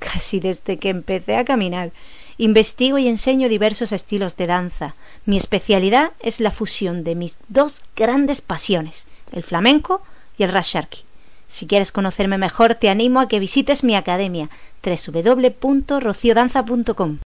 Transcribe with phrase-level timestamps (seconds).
[0.00, 1.92] casi desde que empecé a caminar.
[2.38, 4.96] Investigo y enseño diversos estilos de danza.
[5.26, 10.02] Mi especialidad es la fusión de mis dos grandes pasiones, el flamenco
[10.36, 11.02] y el rasharki.
[11.46, 14.50] Si quieres conocerme mejor, te animo a que visites mi academia
[14.82, 17.18] www.rociodanza.com.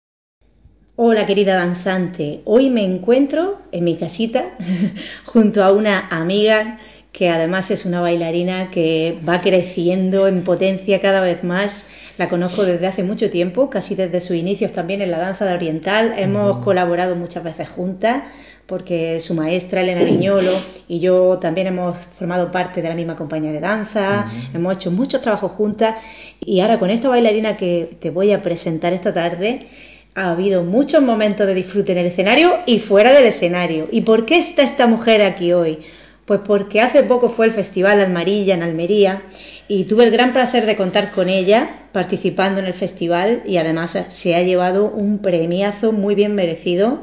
[0.96, 4.54] Hola querida danzante, hoy me encuentro en mi casita
[5.24, 6.78] junto a una amiga
[7.14, 12.64] que además es una bailarina que va creciendo en potencia cada vez más la conozco
[12.64, 16.14] desde hace mucho tiempo, casi desde sus inicios también en la danza de oriental.
[16.16, 18.22] Hemos colaborado muchas veces juntas
[18.66, 20.50] porque su maestra Elena Viñolo
[20.88, 25.20] y yo también hemos formado parte de la misma compañía de danza, hemos hecho muchos
[25.20, 25.96] trabajos juntas
[26.40, 29.58] y ahora con esta bailarina que te voy a presentar esta tarde,
[30.14, 33.88] ha habido muchos momentos de disfrute en el escenario y fuera del escenario.
[33.90, 35.80] ¿Y por qué está esta mujer aquí hoy?
[36.26, 39.22] Pues porque hace poco fue el Festival Almarilla en Almería
[39.68, 43.98] y tuve el gran placer de contar con ella participando en el festival y además
[44.08, 47.02] se ha llevado un premiazo muy bien merecido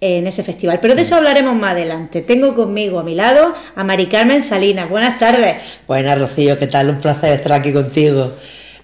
[0.00, 0.80] en ese festival.
[0.80, 2.22] Pero de eso hablaremos más adelante.
[2.22, 4.90] Tengo conmigo a mi lado a Mari Carmen Salinas.
[4.90, 5.56] Buenas tardes.
[5.86, 6.90] Buenas, Rocío, ¿qué tal?
[6.90, 8.32] Un placer estar aquí contigo.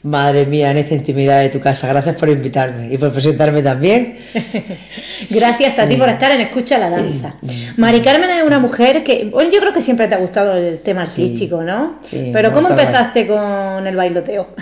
[0.03, 1.89] Madre mía, en esta intimidad de tu casa.
[1.89, 4.17] Gracias por invitarme y por presentarme también.
[5.31, 7.35] Gracias a ti por estar en Escucha la Danza.
[7.43, 7.75] Mm, mm.
[7.79, 10.79] Mari Carmen es una mujer que, bueno, yo creo que siempre te ha gustado el
[10.79, 11.99] tema artístico, ¿no?
[12.01, 14.49] Sí, Pero ¿cómo empezaste con el bailoteo?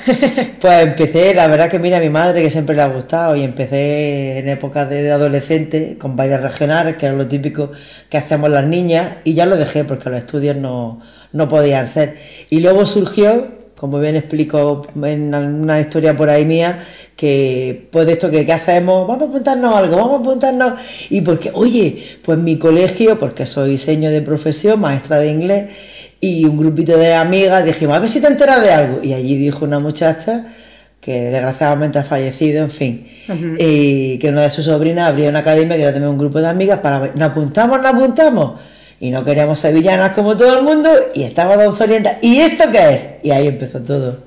[0.61, 3.43] Pues empecé, la verdad que mira a mi madre que siempre le ha gustado y
[3.43, 7.73] empecé en épocas de adolescente con bailes regionales, que era lo típico
[8.09, 11.01] que hacíamos las niñas, y ya lo dejé porque los estudios no,
[11.33, 12.17] no podían ser.
[12.49, 16.83] Y luego surgió como bien explico en una historia por ahí mía,
[17.15, 21.21] que pues de esto que ¿qué hacemos, vamos a apuntarnos algo, vamos a apuntarnos, y
[21.21, 25.71] porque, oye, pues mi colegio, porque soy diseño de profesión, maestra de inglés,
[26.21, 29.37] y un grupito de amigas dijimos, a ver si te enteras de algo, y allí
[29.37, 30.47] dijo una muchacha
[31.01, 33.07] que desgraciadamente ha fallecido, en fin,
[33.59, 36.49] y que una de sus sobrinas abría una academia que era también un grupo de
[36.49, 38.61] amigas para, ¿nos apuntamos, nos apuntamos?
[38.99, 42.19] Y no queríamos ser villanas como todo el mundo y estaba Don Zorienta.
[42.23, 43.19] ¿Y esto qué es?
[43.23, 44.25] Y ahí empezó todo.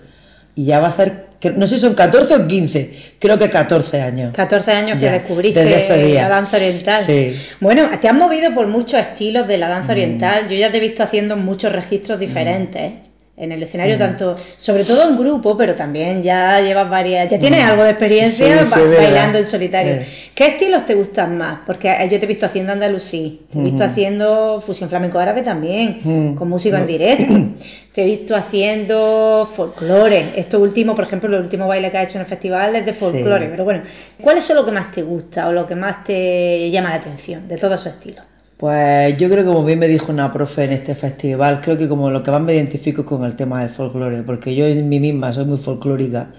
[0.56, 4.02] Y ya va a hacer, no sé si son 14 o 15, creo que 14
[4.02, 4.34] años.
[4.36, 7.04] 14 años que descubriste la danza oriental.
[7.04, 7.36] Sí.
[7.60, 9.96] Bueno, te has movido por muchos estilos de la danza mm.
[9.96, 10.50] oriental.
[10.50, 12.92] Yo ya te he visto haciendo muchos registros diferentes.
[12.92, 13.09] Mm
[13.40, 17.64] en el escenario, tanto, sobre todo en grupo, pero también ya llevas varias, ya tienes
[17.64, 18.64] algo de experiencia
[18.98, 19.94] bailando en solitario.
[19.94, 20.06] Eh.
[20.36, 21.60] ¿Qué estilos te gustan más?
[21.66, 26.36] Porque yo te he visto haciendo andalusí, te he visto haciendo fusión flamenco árabe también,
[26.36, 27.34] con música en directo,
[27.94, 30.34] te he visto haciendo folclore.
[30.36, 32.94] Esto último, por ejemplo, el último baile que has hecho en el festival es de
[32.94, 33.84] folclore, pero bueno,
[34.22, 37.48] ¿cuál es lo que más te gusta o lo que más te llama la atención
[37.48, 38.26] de todos esos estilos?
[38.60, 41.88] Pues yo creo que como bien me dijo una profe en este festival, creo que
[41.88, 44.90] como lo que más me identifico es con el tema del folclore, porque yo en
[44.90, 46.32] mí misma soy muy folclórica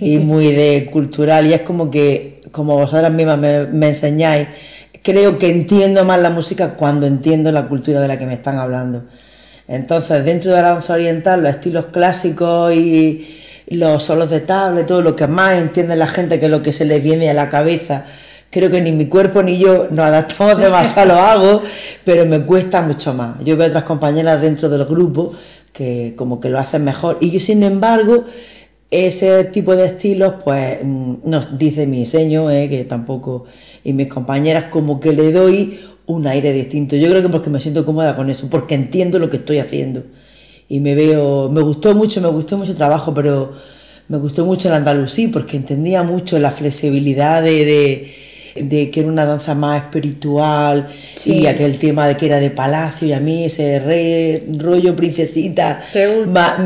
[0.00, 4.48] y muy de cultural y es como que, como vosotras mismas me, enseñáis,
[5.02, 8.56] creo que entiendo más la música cuando entiendo la cultura de la que me están
[8.56, 9.04] hablando.
[9.68, 13.36] Entonces, dentro de la danza oriental, los estilos clásicos y
[13.66, 16.72] los solos de tabla, todo lo que más entiende la gente, que es lo que
[16.72, 18.06] se les viene a la cabeza,
[18.56, 21.62] creo que ni mi cuerpo ni yo nos adaptamos demasiado a lo hago,
[22.04, 23.36] pero me cuesta mucho más.
[23.44, 25.34] Yo veo otras compañeras dentro del grupo
[25.74, 28.24] que como que lo hacen mejor y yo sin embargo
[28.90, 33.44] ese tipo de estilos pues mm, nos dice mi diseño, eh, que tampoco
[33.84, 36.96] y mis compañeras como que le doy un aire distinto.
[36.96, 40.02] Yo creo que porque me siento cómoda con eso, porque entiendo lo que estoy haciendo.
[40.66, 43.52] Y me veo, me gustó mucho, me gustó mucho el trabajo, pero
[44.08, 48.15] me gustó mucho el andalusí porque entendía mucho la flexibilidad de de
[48.56, 50.88] que era una danza más espiritual
[51.24, 55.82] y aquel tema de que era de palacio y a mí ese re, rollo princesita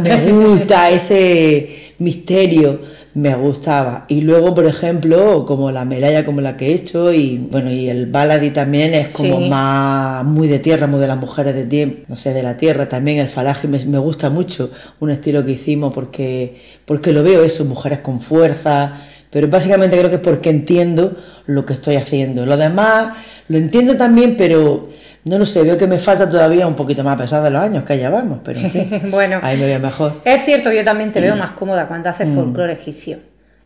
[0.02, 2.81] me gusta ese misterio
[3.12, 4.06] me gustaba.
[4.08, 7.88] Y luego por ejemplo como la medalla como la que he hecho y bueno y
[7.88, 12.04] el baladi también es como más muy de tierra muy de las mujeres de tiempo
[12.08, 13.19] no sé de la tierra también.
[13.19, 14.70] El falaje me, me gusta mucho
[15.00, 16.54] un estilo que hicimos porque
[16.84, 18.94] porque lo veo eso mujeres con fuerza
[19.31, 21.14] pero básicamente creo que es porque entiendo
[21.55, 22.47] lo que estoy haciendo.
[22.47, 23.17] Lo demás
[23.49, 24.88] lo entiendo también, pero
[25.25, 27.61] no lo sé, veo que me falta todavía un poquito más a pesar de los
[27.62, 30.20] años que ya vamos, pero en fin, bueno, ahí me veo mejor.
[30.25, 32.35] Es cierto que yo también te veo más cómoda cuando haces mm.
[32.35, 33.19] folclore egipcio.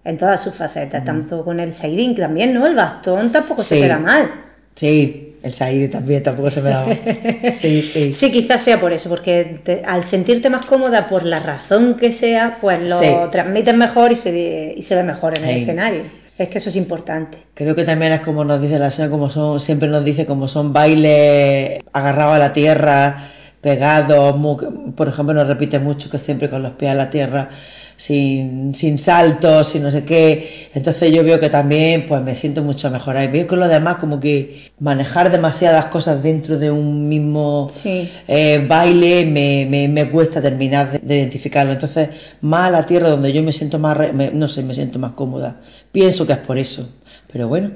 [0.05, 2.67] en todas sus facetas, tanto con el Saidín también, ¿no?
[2.67, 3.81] El bastón tampoco se Sí.
[3.83, 4.31] queda mal.
[4.75, 6.93] Sí, el Saide también tampoco se me daba.
[7.53, 8.13] Sí, sí.
[8.13, 12.11] Sí, quizás sea por eso, porque te- al sentirte más cómoda por la razón que
[12.13, 13.07] sea, pues lo Sí.
[13.31, 16.03] transmites mejor y se, y se ve mejor en el escenario.
[16.37, 17.39] Es que eso es importante.
[17.55, 20.49] Creo que también es como nos dice la señora, como son, siempre nos dice como
[20.49, 23.29] son bailes agarrados a la tierra,
[23.61, 27.51] pegados, mu- por ejemplo nos repite mucho que siempre con los pies a la tierra,
[27.97, 30.69] sin, sin saltos, sin no sé qué.
[30.75, 33.29] Entonces yo veo que también pues me siento mucho mejor ahí.
[33.29, 38.11] Veo que lo demás como que manejar demasiadas cosas dentro de un mismo Sí.
[38.27, 41.73] eh, baile me, me, me cuesta terminar de, de identificarlo.
[41.73, 42.09] Entonces,
[42.41, 44.99] más a la tierra donde yo me siento más, re- me- no sé, me siento
[44.99, 45.61] más cómoda.
[45.95, 46.93] Pienso que es por eso.
[47.33, 47.71] Pero bueno,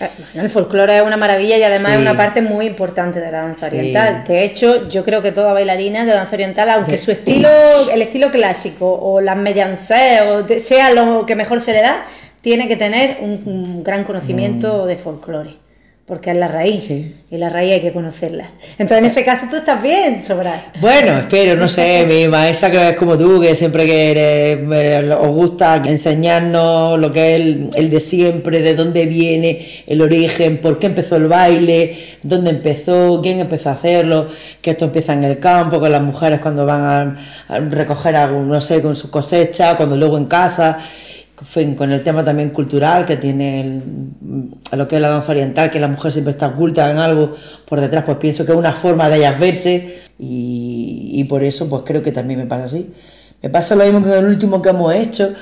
[0.00, 1.96] Eh, Bueno, el folclore es una maravilla y además Sí.
[1.96, 3.76] es una parte muy importante de la danza Sí.
[3.78, 4.24] oriental.
[4.26, 7.48] De hecho, yo creo que toda bailarina de danza oriental, aunque De- su estilo,
[7.94, 12.04] el estilo clásico o las mellancés o de- sea lo que mejor se le da,
[12.42, 15.54] tiene que tener un, un gran conocimiento de folclore,
[16.06, 16.84] porque es la raíz.
[16.84, 17.14] Sí.
[17.30, 18.44] y la raíz hay que conocerla.
[18.72, 20.72] Entonces, en ese caso, tú estás bien, sobrar.
[20.80, 25.10] bueno, espero, no sé, mi maestra creo que es como tú, que siempre que eres-
[25.18, 30.58] os gusta enseñarnos lo que es el, el de siempre, de dónde viene, el origen,
[30.58, 34.28] por qué empezó el baile, dónde empezó, quién empezó a hacerlo,
[34.60, 37.16] que esto empieza en el campo, con las mujeres cuando van
[37.48, 40.78] a, a recoger algo, no sé, con su cosecha, cuando luego en casa.
[41.44, 43.82] Fin, con el tema también cultural que tiene el-
[44.76, 47.34] lo que es la danza oriental, que la mujer siempre está oculta en algo
[47.66, 51.68] por detrás, pues pienso que es una forma de ellas verse y, y por eso
[51.68, 52.90] pues creo que también me pasa así.
[53.42, 55.32] Me pasa lo mismo que el último que hemos hecho,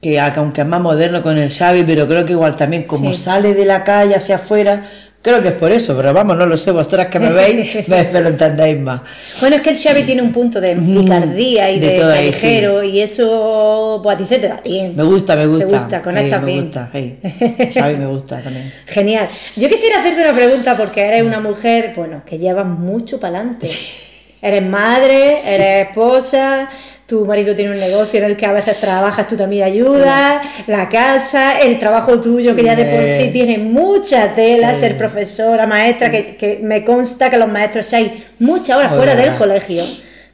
[0.00, 3.20] que aunque es más moderno con el Xavi, pero creo que igual también como Sí.
[3.22, 4.84] sale de la calle hacia afuera,
[5.22, 8.04] creo que es por eso, pero vamos, no lo sé, vosotras que me veis, me,
[8.04, 9.02] me lo entendéis más.
[9.40, 13.00] Bueno, es que el Xavi tiene un punto de Mm, picardía y de callejero y
[13.00, 14.94] eso pues a ti se te da bien.
[14.96, 15.64] Me gusta, me gusta.
[15.80, 16.64] gusta, sí, conectas me bien.
[16.66, 17.18] gusta, sí.
[17.74, 18.72] Xavi me gusta también.
[18.86, 19.28] Genial.
[19.56, 23.68] Yo quisiera hacerte una pregunta porque eres una mujer, bueno, que llevas mucho para adelante.
[24.42, 26.70] Eres madre, eres esposa,
[27.10, 30.88] tu marido tiene un negocio en el que a veces trabajas, tú también ayudas, la
[30.88, 36.10] casa, el trabajo tuyo que ya de por sí tiene mucha tela, ser profesora, maestra,
[36.12, 39.82] que, que me consta que los maestros echáis muchas horas fuera del colegio.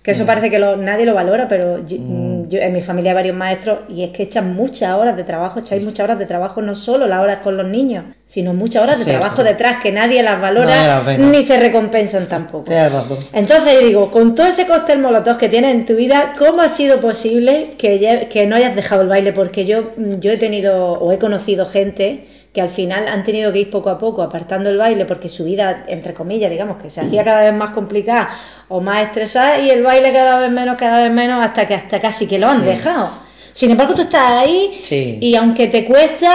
[0.03, 0.27] Que eso Mm.
[0.27, 2.49] parece que lo- nadie lo valora, pero yo, Mm.
[2.49, 5.59] yo- en mi familia hay varios maestros y es que echan muchas horas de trabajo,
[5.61, 8.05] echáis muchas horas de trabajo, no solo las horas con los niños,
[8.37, 9.19] sino muchas horas de Cierto.
[9.21, 12.71] trabajo detrás que nadie las valora ni se recompensan tampoco.
[12.71, 13.17] Razón.
[13.33, 16.69] Entonces yo digo, con todo ese cóctel molotov que tienes en tu vida, ¿cómo ha
[16.69, 19.33] sido posible que, que no hayas dejado el baile?
[19.33, 23.61] Porque yo, yo he tenido o he conocido gente que al final han tenido que
[23.61, 27.01] ir poco a poco apartando el baile porque su vida, entre comillas, digamos, que se
[27.01, 28.29] hacía cada vez más complicada
[28.69, 32.01] o más estresada y el baile cada vez menos, cada vez menos, hasta que hasta
[32.01, 32.67] casi que lo han Sí.
[32.67, 33.09] dejado.
[33.57, 35.17] Sin embargo, tú estás ahí Sí.
[35.19, 36.29] y aunque te cuesta,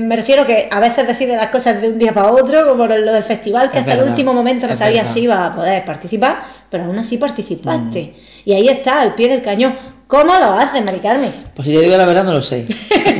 [0.00, 3.12] me refiero que a veces decides las cosas de un día para otro, como lo
[3.12, 6.42] del festival, que Es hasta el último momento no sabías si ibas a poder participar,
[6.68, 8.02] pero aún así participaste.
[8.02, 8.48] Mm.
[8.48, 9.76] Y ahí está, al pie del cañón.
[10.08, 11.32] ¿Cómo lo haces, Mari Carmen?
[11.54, 12.66] Pues si te digo la verdad, no lo sé.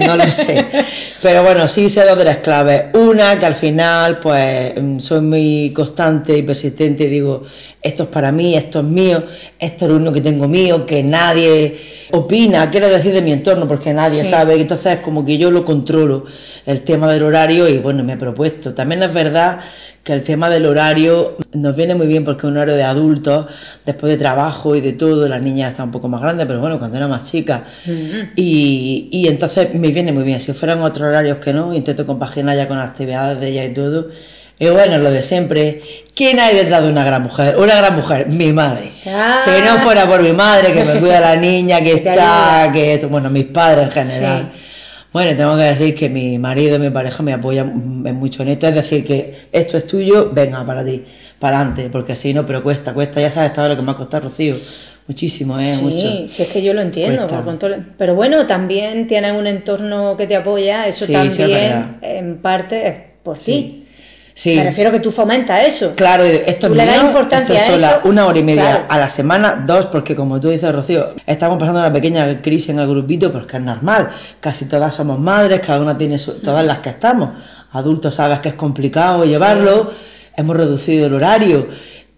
[0.04, 0.66] No lo sé.
[1.22, 2.86] Pero bueno, sí sé dos de las claves.
[2.94, 7.44] Una, que al final, pues, mm, soy muy constante y persistente y digo,
[7.80, 9.22] esto es para mí, esto es mío,
[9.60, 11.76] esto es lo único que tengo mío, que nadie
[12.12, 14.30] opina, quiero decir de mi entorno, porque nadie Sí.
[14.30, 14.60] sabe.
[14.60, 16.24] Entonces es como que yo lo controlo,
[16.66, 18.74] el tema del horario, y bueno, me he propuesto.
[18.74, 19.60] También es verdad
[20.02, 23.46] que el tema del horario nos viene muy bien porque es un horario de adultos,
[23.84, 26.78] después de trabajo y de todo, las niñas están un poco más grandes, pero bueno,
[26.78, 27.64] cuando era más chica.
[28.36, 30.40] Y, y entonces me viene muy bien.
[30.40, 33.74] Si fueran otros horarios que no, intento compaginar ya con las actividades de ella y
[33.74, 34.08] todo.
[34.58, 35.82] Y bueno, lo de siempre.
[36.14, 37.56] ¿Quién hay detrás de una gran mujer?
[37.58, 38.90] Una gran mujer, mi madre.
[39.06, 39.36] Ah.
[39.38, 43.08] Si no fuera por mi madre, que me cuida la niña, que está, que esto,
[43.08, 44.50] bueno, mis padres en general.
[44.52, 44.60] Sí.
[45.16, 48.74] Bueno, tengo que decir que mi marido, mi pareja me apoyan mucho en esto, es
[48.74, 51.02] decir, que esto es tuyo, venga para ti,
[51.38, 53.94] para adelante, porque si no, pero cuesta, cuesta, ya sabes todo lo que me ha
[53.94, 54.56] costado Rocío,
[55.06, 55.62] muchísimo, ¿eh?
[55.62, 56.28] Sí, Mucho.
[56.28, 57.26] si es que yo lo entiendo.
[57.28, 62.36] Por Pero bueno, también tienes un entorno que te apoya, eso Sí, sí, también en
[62.42, 63.85] parte es por ti.
[64.38, 64.54] Sí.
[64.54, 65.94] Me refiero que tú fomentas eso.
[65.96, 68.08] Claro, esto es le das mío, importancia esto es sola, eso.
[68.08, 68.84] una hora y media Claro.
[68.90, 72.78] a la semana, dos, porque como tú dices, Rocío, estamos pasando una pequeña crisis en
[72.80, 76.80] el grupito, porque es normal, casi todas somos madres, cada una tiene su- todas las
[76.80, 77.30] que estamos,
[77.72, 79.90] adultos sabes que es complicado llevarlo,
[80.36, 81.68] hemos reducido el horario,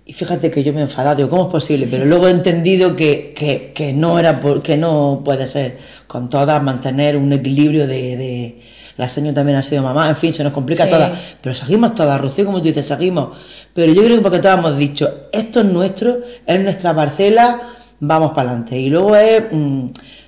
[0.05, 1.87] y fíjate que yo me he enfadado, digo, ¿cómo es posible?
[1.89, 5.77] Pero luego he entendido que, que, que no era por- que no puede ser
[6.09, 8.61] con todas mantener un equilibrio de, de
[8.99, 10.91] la señora también ha sido mamá, en fin, se nos complica Sí.
[10.91, 13.39] todas, pero seguimos todas, Rocío, como tú dices, seguimos.
[13.73, 17.61] Pero yo creo que porque todas hemos dicho, esto es nuestro, es nuestra parcela,
[18.01, 18.79] vamos para adelante.
[18.79, 19.87] Y luego es mm,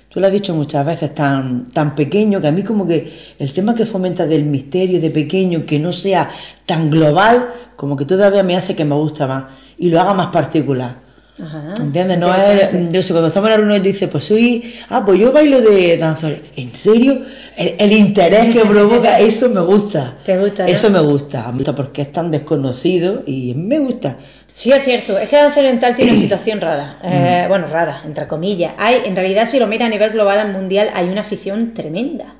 [0.09, 3.53] tú lo has dicho muchas veces, tan, tan pequeño, que a mí como que el
[3.53, 6.29] tema que fomenta del misterio de pequeño, que no sea
[6.65, 9.43] tan global, como que todavía me hace que me gusta más
[9.77, 10.95] y lo haga más particular.
[11.43, 11.73] Ajá.
[11.79, 12.19] ¿Entiendes?
[12.19, 15.31] No es, yo sé, cuando estamos en la reunión dice, pues soy, ah, pues yo
[15.31, 16.39] bailo de danzar.
[16.55, 17.21] ¿En serio?
[17.57, 20.13] El, el interés que provoca, eso me gusta.
[20.25, 20.69] ¿Te gusta, no?
[20.69, 24.17] Eso me gusta, me gusta porque es tan desconocido y me gusta.
[24.53, 25.17] Sí, es cierto.
[25.17, 26.99] Es que la danza oriental tiene una situación rara.
[27.03, 28.73] Eh, bueno, rara, entre comillas.
[28.77, 32.35] Hay, en realidad, si lo mira a nivel global, al mundial, hay una afición tremenda.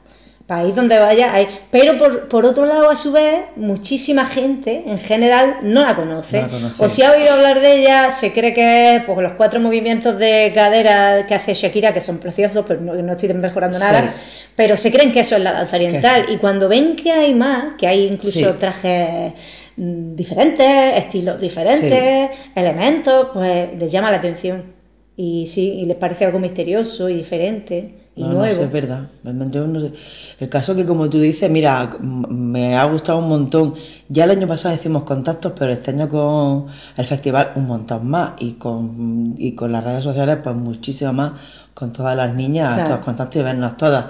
[0.51, 1.47] País donde vaya, hay.
[1.69, 6.41] Pero por, por otro lado, a su vez, muchísima gente, en general, no la conoce.
[6.41, 6.71] No la.
[6.77, 10.19] O si ha oído hablar de ella, se cree que es pues, los cuatro movimientos
[10.19, 14.13] de cadera que hace Shakira, que son preciosos, pero no, no estoy mejorando nada.
[14.13, 14.49] Sí.
[14.57, 16.25] Pero se creen que eso es la danza oriental.
[16.27, 18.57] Y cuando ven que hay más, que hay incluso Sí.
[18.59, 19.31] trajes
[19.77, 24.73] mm, diferentes, estilos diferentes, elementos, pues les llama la atención.
[25.15, 28.61] Y sí, y les parece algo misterioso y diferente y No, no, nuevo.
[28.63, 29.07] es verdad.
[29.23, 29.93] Yo no sé.
[30.39, 33.73] El caso que, como tú dices, mira, me ha gustado un montón.
[34.09, 36.65] Ya el año pasado hicimos contactos, pero este año con
[36.97, 38.33] el festival un montón más.
[38.39, 41.31] Y con, y con las redes sociales, pues muchísimo más.
[41.73, 42.83] Con todas las niñas, Claro.
[42.89, 44.05] estos contactos y vernos todas.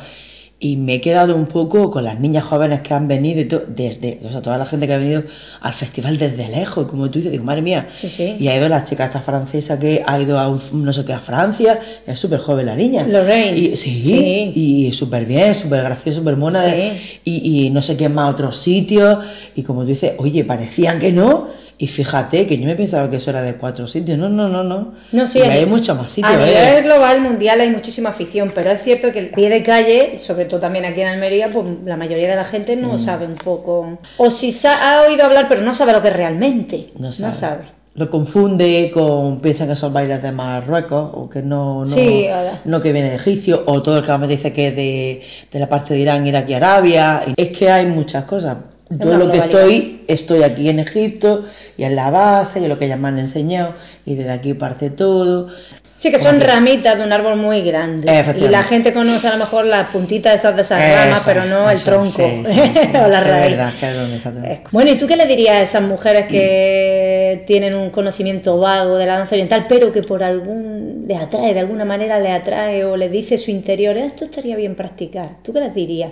[0.63, 3.63] Y me he quedado un poco con las niñas jóvenes que han venido, y to-
[3.67, 5.23] desde, o sea, toda la gente que ha venido
[5.59, 6.85] al festival desde lejos.
[6.85, 7.87] Como tú dices, digo, madre mía.
[7.91, 8.35] Sí, sí.
[8.39, 11.13] Y ha ido la chica esta francesa que ha ido a un, no sé qué
[11.13, 13.07] a Francia, es súper joven la niña.
[13.07, 13.57] Lorraine.
[13.57, 14.51] Y, sí, Sí.
[14.55, 16.63] y súper bien, súper graciosa, súper mona.
[16.71, 17.19] Sí.
[17.25, 19.17] Y, y no sé qué más otros sitios.
[19.55, 21.47] Y como tú dices, oye, parecían que no.
[21.81, 24.15] Y fíjate que yo me pensaba que eso era de cuatro sitios.
[24.15, 24.93] No, no, no, no.
[25.11, 26.31] No, sí, Y a hay muchos más sitios.
[26.31, 26.45] A ¿eh?
[26.45, 30.45] nivel global, mundial, hay muchísima afición, pero es cierto que el pie de calle, sobre
[30.45, 32.81] todo también aquí en Almería, pues la mayoría de la gente Mm.
[32.81, 33.97] no sabe un poco.
[34.17, 36.89] O si ha oído hablar, pero no sabe lo que es realmente.
[36.99, 37.63] No sabe.
[37.95, 39.41] Lo confunde con.
[39.41, 41.79] Piensa que son bailes de Marruecos o que no.
[41.79, 42.27] no Sí,
[42.63, 45.21] no que viene de Egipcio o todo el que me dice que es de,
[45.51, 47.23] de la parte de Irán, Irak y Arabia.
[47.35, 48.57] Es que hay muchas cosas.
[48.99, 51.45] Yo lo que estoy, estoy aquí en Egipto
[51.77, 53.73] y en la base y lo que ellas me han enseñado
[54.05, 55.49] y desde aquí parte todo.
[55.95, 58.11] Sí, que son que- ramitas de un árbol muy grande.
[58.35, 61.69] Y la gente conoce a lo mejor las puntitas esas de esas ramas, pero no
[61.69, 62.89] el tronco sí, sí, sí.
[62.95, 63.55] o la raíz.
[63.55, 68.97] verdad, Bueno, ¿y tú qué le dirías a esas mujeres que tienen un conocimiento vago
[68.97, 72.83] de la danza oriental, pero que por algún les atrae, de alguna manera le atrae
[72.83, 75.37] o le dice su interior, esto estaría bien practicar?
[75.43, 76.11] ¿Tú qué les dirías?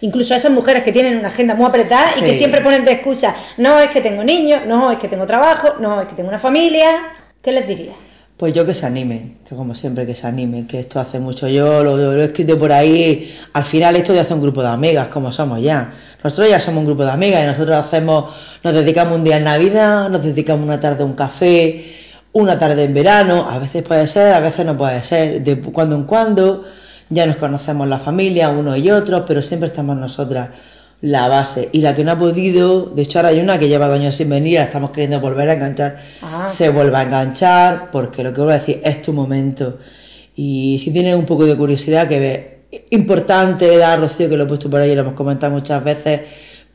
[0.00, 2.92] Incluso a esas mujeres que tienen una agenda muy apretada y que siempre ponen de
[2.92, 6.28] excusa, no es que tengo niños, no es que tengo trabajo, no es que tengo
[6.28, 7.12] una familia,
[7.42, 7.96] ¿qué les dirías?
[8.36, 11.48] Pues yo que se animen, que como siempre que se animen, que esto hace mucho
[11.48, 14.68] yo, lo, lo he escrito por ahí, al final esto ya hace un grupo de
[14.68, 15.92] amigas, como somos ya.
[16.22, 19.44] Nosotros ya somos un grupo de amigas y nosotros hacemos, nos dedicamos un día en
[19.44, 21.84] Navidad, nos dedicamos una tarde a un café,
[22.32, 25.96] una tarde en verano, a veces puede ser, a veces no puede ser, de cuando
[25.96, 26.64] en cuando,
[27.10, 30.48] ya nos conocemos la familia, uno y otro, pero siempre estamos nosotras
[31.00, 31.68] la base.
[31.72, 34.16] Y la que no ha podido, de hecho ahora hay una que lleva dos años
[34.16, 36.48] sin venir, la estamos queriendo volver a enganchar, Ah.
[36.50, 39.78] se vuelva a enganchar, porque lo que vuelvo a decir es tu momento.
[40.34, 42.58] Y si tienes un poco de curiosidad, que ve,
[42.90, 46.20] importante dar, Rocío, que lo he puesto por ahí, lo hemos comentado muchas veces,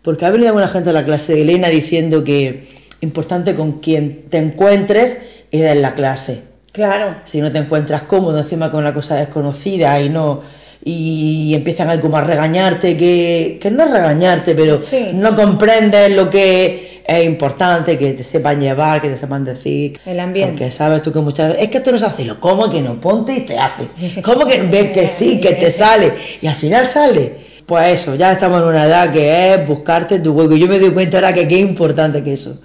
[0.01, 2.67] porque ha venido alguna gente a la clase de Elena diciendo que
[3.01, 6.52] importante con quien te encuentres y en la clase.
[6.73, 10.41] Claro, Si no te encuentras cómodo encima con una cosa desconocida y no
[10.85, 15.11] y empiezan ahí como a regañarte, que, que no es regañarte, pero Sí.
[15.13, 19.97] no comprendes lo que es importante, que te sepan llevar, que te sepan decir.
[20.05, 20.51] El ambiente.
[20.51, 22.81] Porque sabes tú que muchas veces, es que esto no se hace, lo ¿cómo que
[22.81, 22.99] no?
[22.99, 24.21] Ponte y se hace.
[24.21, 26.11] ¿Cómo que ves que sí, que te sale?
[26.41, 27.33] Y al final sale.
[27.65, 30.55] Pues eso, ya estamos en una edad que es buscarte tu hueco.
[30.57, 32.59] Yo me doy cuenta ahora que qué importante que eso.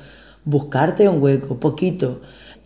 [0.45, 2.21] Buscarte un hueco, poquito.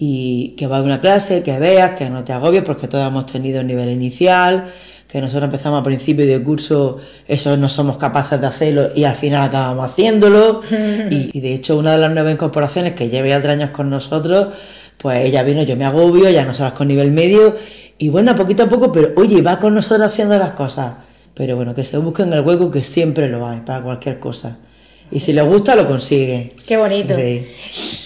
[0.04, 3.26] Y que va a una clase, que veas, que no te agobies, porque todos hemos
[3.26, 4.64] tenido un nivel inicial,
[5.06, 9.14] que nosotros empezamos a principio de curso, eso no somos capaces de hacerlo y al
[9.14, 10.62] final acabamos haciéndolo.
[11.10, 13.90] y, y de hecho, una de las nuevas incorporaciones que lleva ya tres años con
[13.90, 14.54] nosotros,
[14.98, 17.54] pues ella vino, yo me agobio, ya nosotras con nivel medio,
[17.98, 20.94] y bueno, poquito a poco, pero oye, va con nosotros haciendo las cosas.
[21.34, 24.58] Pero bueno, que se busquen el hueco que siempre lo hay para cualquier cosa.
[25.12, 26.54] Y si les gusta, lo consiguen.
[26.66, 27.14] qué bonito.
[27.14, 27.46] Sí.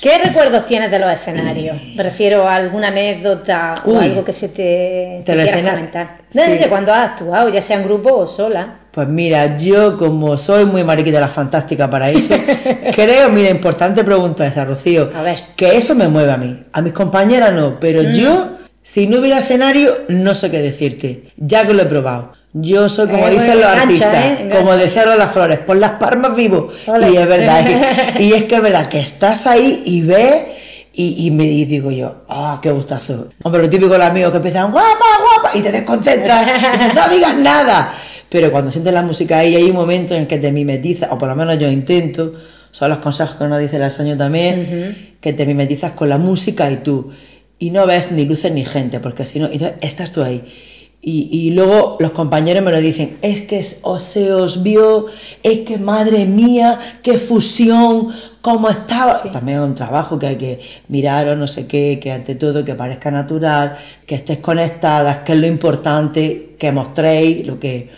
[0.00, 1.76] ¿Qué recuerdos tienes de los escenarios?
[1.96, 6.18] Me refiero a alguna anécdota o algo que se te, te quieras comentar.
[6.30, 6.38] Sí.
[6.40, 8.80] Desde cuando has actuado, ya sea en grupo o sola.
[8.92, 12.34] Pues mira, yo como soy muy mariquita de la fantástica para eso,
[12.94, 15.38] creo, mira, importante pregunta esa, Rocío, A ver.
[15.54, 16.64] que eso me mueve a mí.
[16.72, 18.12] A mis compañeras no, pero Mm.
[18.14, 18.48] yo,
[18.82, 22.32] si no hubiera escenario, no sé qué decirte, ya que lo he probado.
[22.58, 24.48] Yo soy como Eh, dicen bueno, los artistas, ¿eh?
[24.56, 26.68] Como de las Flores, por las palmas vivo.
[27.12, 27.64] Y es verdad,
[28.18, 30.42] y, y es que es verdad que estás ahí y ves
[30.94, 33.28] Y, y me y digo yo, ¡ah, qué gustazo!
[33.42, 34.88] Hombre, lo típico de los amigos que empiezan, guapa,
[35.42, 37.92] guapa, y te desconcentras, y no digas nada.
[38.30, 41.18] Pero cuando sientes la música ahí, hay un momento en el que te mimetizas, o
[41.18, 42.32] por lo menos yo intento,
[42.70, 46.70] son los consejos que uno dice el sueño también, que te mimetizas con la música
[46.70, 47.10] y tú,
[47.58, 50.42] y no ves ni luces ni gente, porque si no, y no- estás tú ahí.
[51.08, 55.06] Y, y luego los compañeros me lo dicen, es que es- o se os vio,
[55.44, 58.08] es que madre mía, qué fusión,
[58.40, 59.14] cómo estaba.
[59.22, 59.28] Sí.
[59.30, 62.64] También es un trabajo que hay que mirar o no sé qué, que ante todo
[62.64, 67.88] que parezca natural, que estés conectadas, que es lo importante, que mostréis lo que,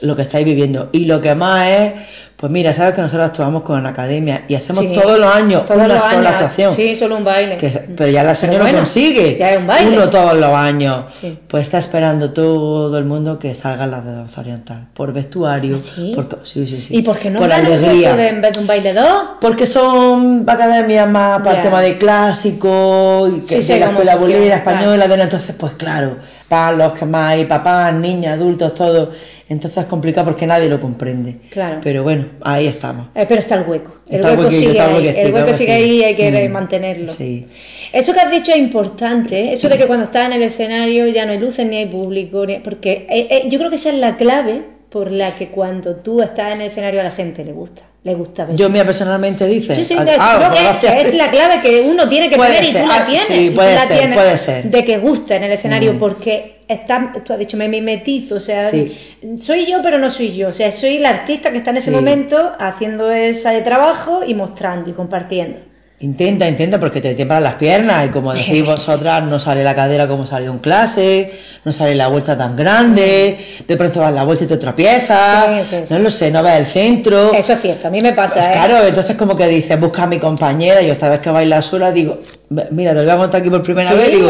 [0.00, 0.88] lo que estáis viviendo.
[0.92, 1.92] Y lo que más es,
[2.36, 4.92] pues mira, sabes que nosotros actuamos con una academia y hacemos Sí.
[4.92, 6.32] todos los años Todos una los sola años.
[6.32, 6.72] actuación.
[6.74, 7.56] Sí, solo un baile.
[7.56, 9.92] Que- pero ya la señora bueno, consigue ya es un baile.
[9.96, 11.04] uno todos los años.
[11.12, 11.38] Sí.
[11.48, 14.86] Pues está esperando todo el mundo que salgan las de danza oriental.
[14.92, 16.12] Por vestuario, ¿Ah, sí?
[16.14, 16.96] por sí, sí, sí.
[16.98, 18.14] ¿Y por qué no por alegría.
[18.14, 19.22] de en vez de un baile dos?
[19.40, 24.62] Porque son academias más para el tema de clásico y que de la escuela bolera
[24.62, 24.78] claro.
[24.78, 26.16] española, de entonces pues claro,
[26.50, 29.10] van los que más hay papás, niñas, adultos, todo.
[29.48, 31.36] Entonces es complicado porque nadie lo comprende.
[31.50, 31.78] Claro.
[31.82, 33.08] Pero bueno, ahí estamos.
[33.14, 33.94] Eh, pero está el hueco.
[34.08, 34.94] El Está hueco sigue ahí.
[34.94, 37.12] huequecito, El hueco sigue ahí y hay que mantenerlo.
[37.12, 37.46] Sí.
[37.92, 39.52] Eso que has dicho es importante, ¿eh?
[39.52, 42.44] eso de que cuando estás en el escenario ya no hay luces ni hay público,
[42.44, 44.64] ni- porque eh, yo creo que esa es la clave
[44.96, 48.14] por la que cuando tú estás en el escenario a la gente le gusta, le
[48.14, 48.56] gusta ver.
[48.56, 49.74] Yo mía personalmente dice.
[49.74, 51.08] Sí, sí, no, ah, creo que gracias.
[51.08, 53.26] es la clave que uno tiene que tener y tú la ah, tienes.
[53.26, 54.64] sí, puede la ser, tienes puede ser.
[54.70, 55.98] De que gusta en el escenario Mm.
[55.98, 58.96] porque está, tú has dicho, me mimetizo, o sea, Sí.
[59.36, 61.90] soy yo pero no soy yo, o sea, soy el artista que está en ese
[61.90, 61.94] Sí.
[61.96, 65.58] momento haciendo ese trabajo y mostrando y compartiendo.
[65.98, 70.06] Intenta, intenta, porque te tiemblan las piernas y como decís vosotras, no sale la cadera
[70.08, 71.32] como salió en clase,
[71.66, 75.76] no sale la vuelta tan grande, de pronto das la vuelta y te tropiezas, Sí,
[75.76, 75.94] sí, sí.
[75.94, 77.32] no lo sé, no ves el centro.
[77.34, 78.50] Eso es cierto, a mí me pasa, Pues ¿eh?
[78.52, 81.60] claro, entonces como que dices, busca a mi compañera, y yo esta vez que baila
[81.62, 82.18] sola digo,
[82.48, 84.28] mira, te lo voy a contar aquí por primera Sí, vez, digo,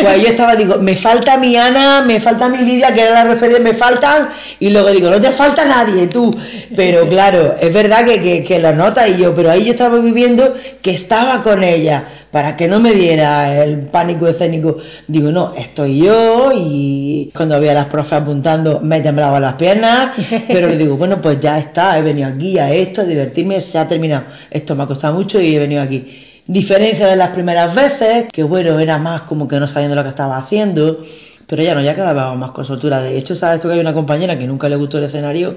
[0.00, 3.24] pues yo estaba, digo, me falta mi Ana, me falta mi Lidia, que era la
[3.24, 6.30] referencia, me faltan, y luego digo, no te falta nadie, tú,
[6.74, 9.98] pero claro, es verdad que, que, que lo notas, y yo, pero ahí yo estaba
[9.98, 15.54] viviendo que estaba con ella, para que no me diera el pánico escénico, digo, no,
[15.54, 20.10] estoy yo, y cuando había las profes apuntando, me temblaban las piernas,
[20.48, 23.78] pero le digo, bueno, pues ya está, he venido aquí a esto, a divertirme, se
[23.78, 24.24] ha terminado.
[24.50, 26.04] Esto me ha costado mucho y he venido aquí.
[26.46, 30.10] Diferencia de las primeras veces, que bueno, era más como que no sabiendo lo que
[30.10, 31.00] estaba haciendo,
[31.46, 33.00] pero ya no, ya vez más con soltura.
[33.00, 35.56] De hecho, sabes tú que hay una compañera que nunca le gustó el escenario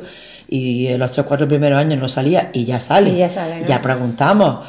[0.50, 3.10] y en los tres cuatro primeros años no salía y ya sale.
[3.10, 3.68] Y ya sale, ¿no?
[3.68, 4.66] Ya preguntamos.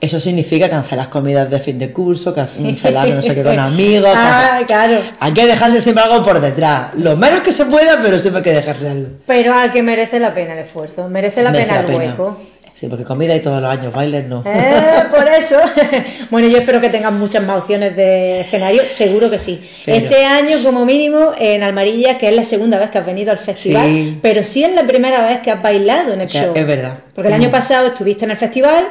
[0.00, 4.12] Eso significa cancelar comidas de fin de curso, cancelar no sé qué con amigos.
[4.14, 5.00] Ah, claro.
[5.20, 6.94] Hay que dejarse siempre algo por detrás.
[6.96, 9.08] Lo menos que se pueda, pero siempre hay que dejarse algo.
[9.26, 12.34] Pero al que merece la pena el esfuerzo, merece la Merece pena la el pena.
[12.82, 14.42] Sí, porque comida y todos los años, bailes no.
[14.44, 15.56] Eh, por eso.
[16.30, 19.62] bueno, yo espero que tengan muchas más opciones de escenario, seguro que sí.
[19.84, 23.30] Pero- Este año, como mínimo, en Almarilla, que es la segunda vez que has venido
[23.30, 24.18] al festival, Sí.
[24.20, 26.52] pero sí es la primera vez que has bailado en el show.
[26.56, 26.98] es verdad.
[27.14, 27.52] Porque el año Mm.
[27.52, 28.84] pasado estuviste en el festival,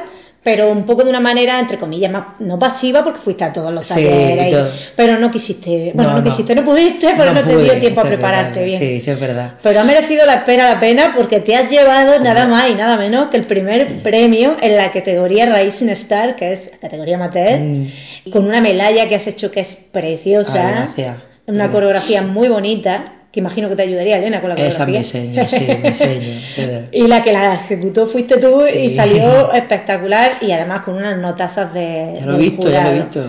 [0.44, 3.72] pero un poco de una manera, entre comillas, más, no pasiva, porque fuiste a todos
[3.72, 7.54] los Sí, talleres, y- pero no quisiste, bueno, No, quisiste, no pudiste, porque no, te
[7.54, 8.64] pude, dio tiempo a prepararte verdad.
[8.64, 8.78] bien.
[8.80, 9.54] Sí, sí, es verdad.
[9.62, 12.96] Pero ha merecido la espera la pena porque te has llevado nada más y nada
[12.96, 17.86] menos que el primer premio en la categoría Rising Star, que es categoría amateur, Mm.
[18.32, 21.16] con una medalla que has hecho que es preciosa, gracias.
[21.46, 21.72] una Gracias.
[21.72, 25.66] coreografía muy bonita, que imagino que te ayudaría Elena con la Esa me enseño, sí,
[25.80, 26.40] me enseño.
[26.56, 26.82] verdad.
[26.92, 31.72] Y la que la ejecutó fuiste tú y salió espectacular y además con unas notazas
[31.72, 32.16] de...
[32.20, 33.24] Ya lo he visto, ya lo he visto.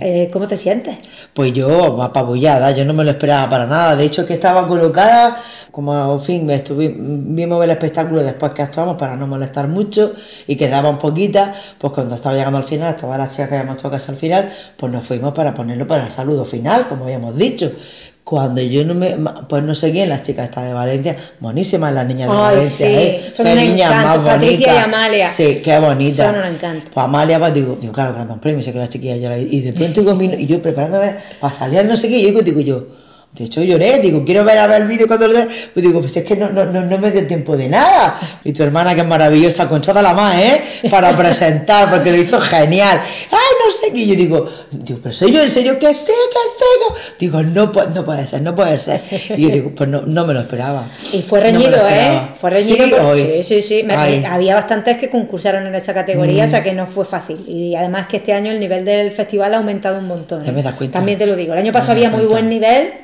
[0.00, 0.98] Eh, ¿Cómo te sientes?
[1.32, 3.96] Pues yo, apabullada, yo no me lo esperaba para nada.
[3.96, 8.60] De hecho, que estaba colocada, como al fin, me estuvi- vimos el espectáculo después que
[8.62, 10.12] actuamos para no molestar mucho
[10.46, 11.56] y quedaban poquitas.
[11.78, 14.50] Pues cuando estaba llegando al final, todas las chicas que habíamos tocado casi al final,
[14.76, 17.72] pues nos fuimos para ponerlo para el saludo final, como habíamos dicho.
[18.28, 19.16] Cuando yo no me,
[19.48, 22.86] pues no sé quién, las chicas estas de Valencia, buenísimas las niñas de Ay, Valencia,
[22.86, 23.28] sí, ¿eh?
[23.30, 24.74] son Qué niñas encanto, más Patricia bonitas.
[24.74, 25.28] y Amalia.
[25.30, 26.26] Sí, qué bonitas.
[26.30, 26.90] Son un encanto.
[26.92, 29.38] Pues Amalia, pues digo, digo, claro, gran premio, se queda la chiquilla llora.
[29.38, 32.42] Y de pronto digo, y yo preparándome para salir al no sé qué, y digo,
[32.42, 32.86] digo yo,
[33.30, 35.46] de hecho lloré, digo, quiero ver a ver el vídeo cuando lo dé.
[35.72, 38.18] Pues digo, pues es que no, no, no, me dio tiempo de nada.
[38.42, 40.60] Y tu hermana, que es maravillosa, Conchada la más, ¿eh?
[40.90, 43.00] Para presentar, porque lo hizo genial.
[43.30, 44.00] Ay, no sé qué.
[44.00, 46.64] Y yo digo, digo, pero soy yo en serio, que sé, que sé.
[47.18, 47.26] que-".
[47.26, 49.02] Digo, no, no puede ser, no puede ser.
[49.36, 50.90] Y yo digo, pues no, no me lo esperaba.
[51.12, 52.20] Y fue No reñido, ¿eh?
[52.40, 53.20] Fue reñido, Sí, hoy.
[53.44, 53.86] sí, sí, sí.
[53.88, 54.24] Ay.
[54.28, 56.46] había bastantes que concursaron en esa categoría, Mm.
[56.46, 57.38] o sea que no fue fácil.
[57.46, 60.42] Y además que este año el nivel del festival ha aumentado un montón.
[60.42, 60.54] Ya ¿eh?
[60.54, 60.98] me das cuenta.
[60.98, 61.52] También te lo digo.
[61.52, 62.94] El año pasado había muy buen nivel,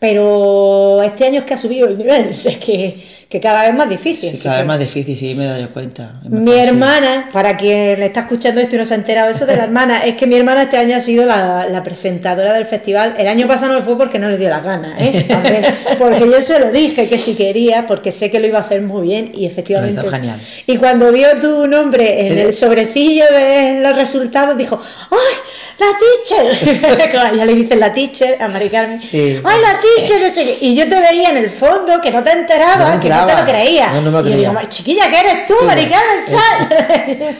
[0.00, 2.34] pero este año es que ha subido el nivel.
[2.40, 2.96] Sea, que,
[3.28, 4.30] que cada vez más difícil.
[4.30, 6.20] Sí, cada vez más difícil, sí, me he dado cuenta.
[6.24, 9.44] Es Mi hermana, para quien le está escuchando esto y no se ha enterado eso
[9.44, 12.64] de la hermana, es que mi hermana este año ha sido la, la presentadora del
[12.64, 13.14] festival.
[13.18, 15.24] El año pasado no fue porque no le dio la gana, ¿eh?
[15.28, 15.64] También,
[15.98, 18.80] porque yo se lo dije que si quería, porque sé que lo iba a hacer
[18.80, 20.00] muy bien y efectivamente.
[20.08, 20.40] Genial.
[20.66, 25.49] Y cuando vio tu nombre en el sobrecillo de los resultados, dijo: ¡Ay!
[25.80, 27.10] ¡La teacher!
[27.10, 29.00] Claro, ya le dicen la teacher a Mari Carmen.
[29.00, 29.40] Sí.
[29.42, 30.20] ¡Ay, la teacher!
[30.28, 30.66] No sé qué.
[30.66, 33.34] Y yo te veía en el fondo que no te enterabas, No que no te
[33.34, 33.92] lo creías.
[33.94, 34.48] No, no me lo Y yo creía.
[34.50, 35.88] digo, chiquilla, ¿qué eres tú, Sí, Mari.
[35.88, 37.36] Carmen?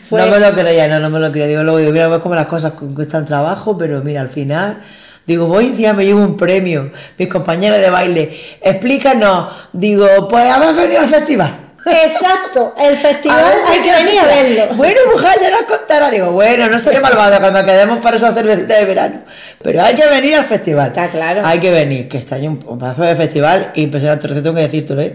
[0.08, 1.46] Fue- No me lo creía, no, no me lo creía.
[1.46, 4.78] Digo, luego digo, mira, ves cómo las cosas cuestan trabajo, pero mira, al final,
[5.26, 6.90] digo, voy día me llevo un premio.
[7.18, 9.52] Mis compañeros de baile, explícanos.
[9.72, 11.54] Digo, pues habéis venido al festival.
[11.86, 14.74] Exacto, el festival ver, hay que venir a verlo.
[14.76, 16.10] Bueno, mujer, ya nos contará.
[16.10, 19.20] Digo, bueno, no seré malvada cuando quedemos para esa cervecita de verano.
[19.62, 20.88] Pero hay que venir al festival.
[20.88, 21.42] Está claro.
[21.44, 24.28] Hay que venir, que está ahí un, un pedazo de festival impresionante.
[24.28, 25.14] Tengo que decírtelo, ¿eh?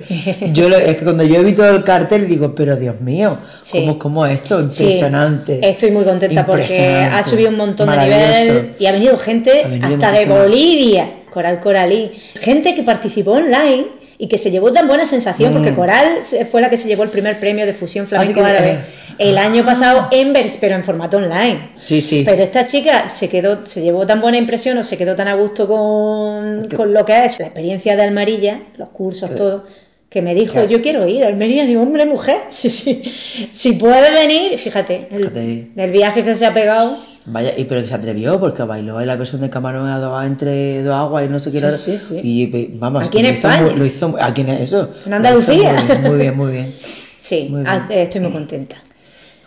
[0.53, 3.79] Yo lo- es que cuando yo he visto el cartel digo, pero Dios mío, Sí.
[3.82, 4.69] ¿cómo, cómo es esto?
[4.69, 5.60] Sí, Impresionante.
[5.69, 9.67] estoy muy contenta porque ha subido un montón de nivel y ha venido gente Ha
[9.67, 10.25] venido hasta de.
[10.25, 13.86] Bolivia, Coral Coralí, gente que participó online
[14.21, 15.75] y que se llevó tan buena sensación porque Mm.
[15.75, 16.19] Coral
[16.51, 18.86] fue la que se llevó el primer premio de fusión flamenco Ay, qué árabe bien.
[19.17, 21.71] el año pasado en Vers, pero en formato online.
[21.79, 22.23] Sí, sí.
[22.25, 25.36] Pero esta chica se quedó, se llevó tan buena impresión o se quedó tan a
[25.36, 29.63] gusto con, con lo que es la experiencia de Almarilla, los cursos, todo,
[30.10, 30.67] que me dijo, Claro.
[30.69, 33.04] yo quiero ir a Almería, digo, hombre, mujer, sí, sí,
[33.52, 35.67] si puede venir, fíjate, el, Fíjate.
[35.76, 39.15] el viaje que se ha pegado, Vaya, y pero que se atrevió porque bailó la
[39.15, 41.72] versión de Camarón a entre dos aguas y no sé qué era.
[41.72, 41.98] sí.
[42.24, 42.48] Y
[42.80, 43.62] vamos, Aquí en lo hizo España.
[43.69, 44.89] muy- lo hizo, aquí en eso.
[45.06, 45.76] En Andalucía.
[45.76, 46.74] hizo Muy bien, muy bien, muy bien.
[47.19, 48.00] sí, Muy ah, bien.
[48.00, 48.78] estoy muy contenta.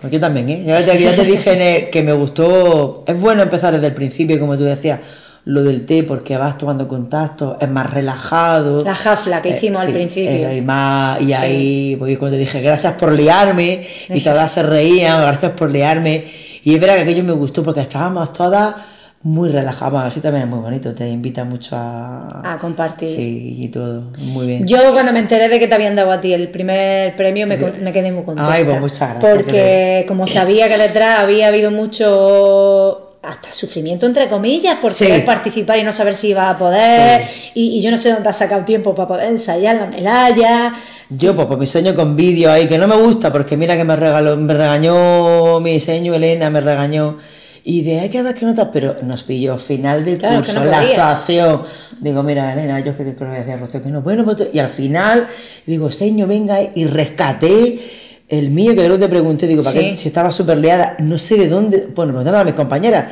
[0.00, 0.62] Pues yo también, ¿eh?
[0.66, 3.04] Ya te, ya te dije en el- que me gustó.
[3.06, 4.98] Es bueno empezar desde el principio, como tú decías,
[5.44, 8.84] lo del té, porque vas tomando contacto, es más relajado.
[8.84, 10.30] La jafla que Eh, hicimos al principio.
[10.30, 11.32] eh, y más, y Sí.
[11.34, 16.24] ahí, pues cuando dije gracias por liarme, y todas se reían, gracias por liarme.
[16.62, 18.74] Y es verdad que aquello me gustó porque estábamos todas
[19.24, 20.04] muy relajadas.
[20.04, 22.52] Así también es muy bonito, te invita mucho a.
[22.54, 23.08] A compartir.
[23.08, 24.12] Sí, y todo.
[24.18, 24.66] Muy bien.
[24.66, 27.56] Yo cuando me enteré de que te habían dado a ti el primer premio me,
[27.56, 28.52] me quedé muy contenta.
[28.52, 34.28] Ay, pues muchas gracias, Porque como sabía que detrás había habido mucho hasta sufrimiento entre
[34.28, 35.06] comillas por Sí.
[35.06, 37.22] querer participar y no saber si iba a poder
[37.54, 40.74] y, y yo no sé dónde has sacado tiempo para poder ensayar la medalla
[41.08, 43.84] Yo, pues, por mi sueño con vídeo ahí, que no me gusta, porque mira que
[43.84, 47.18] me regaló, me regañó mi diseño, Elena, me regañó.
[47.64, 50.64] Y de, hay que ver qué notas, pero nos pilló final del Claro, curso, no
[50.64, 51.62] la actuación.
[52.00, 54.70] Digo, mira, Elena, yo que creo que decía Rocío, que no, bueno, pues, y al
[54.70, 55.28] final,
[55.66, 57.78] digo, señor, venga, y rescaté
[58.38, 59.90] el mío, que luego te pregunté, digo, ¿para Sí.
[59.92, 59.98] qué?
[59.98, 63.06] Si estaba súper liada, no sé de dónde, bueno, preguntando a mis compañeras.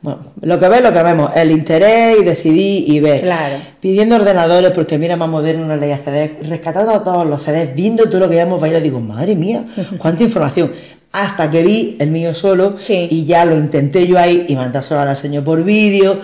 [0.00, 3.56] Bueno, lo que ves, lo que vemos, el interés y decidí y ver Claro.
[3.80, 8.18] pidiendo ordenadores porque mira más moderno no leía CDs, rescatando todos los CDs, viendo todo
[8.20, 9.64] lo que habíamos bailado, digo, madre mía,
[9.98, 10.72] cuánta información.
[11.12, 13.06] Hasta que vi el mío solo Sí.
[13.10, 16.18] y ya lo intenté yo ahí y mandárselo a la señor por vídeo,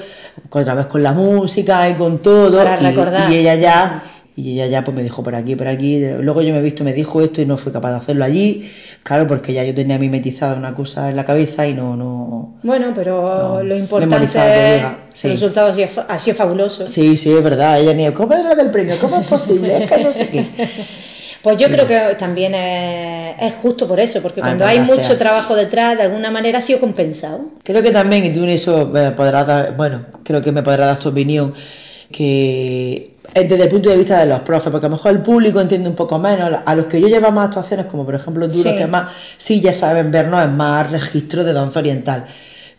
[0.51, 2.57] otra vez con la música y con todo.
[2.59, 3.31] Para y, recordar.
[3.31, 4.03] y ella ya,
[4.41, 6.01] y ella ya pues me dijo por aquí, por aquí.
[6.21, 8.71] Luego yo me he visto, me dijo esto y no fui capaz de hacerlo allí.
[9.03, 12.55] Claro, porque ya yo tenía mimetizada una cosa en la cabeza y no, no.
[12.63, 14.83] bueno pero No, lo importante es
[15.15, 15.27] sí.
[15.29, 17.81] el resultado ha sido, fa- ha sido fabuloso Sí, sí, es verdad.
[17.81, 18.97] Ella ni, ¿cómo es la del premio?
[19.01, 19.85] ¿Cómo es posible?
[19.85, 20.45] Es que no sé qué.
[21.41, 24.99] Pues yo creo que también es, es justo por eso, porque cuando pues hay gracias.
[25.09, 27.43] mucho trabajo detrás, de alguna manera ha sido compensado.
[27.63, 30.89] Creo que también, y tú en eso eh, podrás dar, bueno, creo que me podrás
[30.89, 31.55] dar tu opinión,
[32.13, 35.61] que desde el punto de vista de los profes, porque a lo mejor el público
[35.61, 38.55] entiende un poco menos, a los que yo llevo más actuaciones, como por ejemplo tú,
[38.55, 38.65] Sí.
[38.65, 42.25] los que más, sí ya saben vernos, es más registro de danza oriental.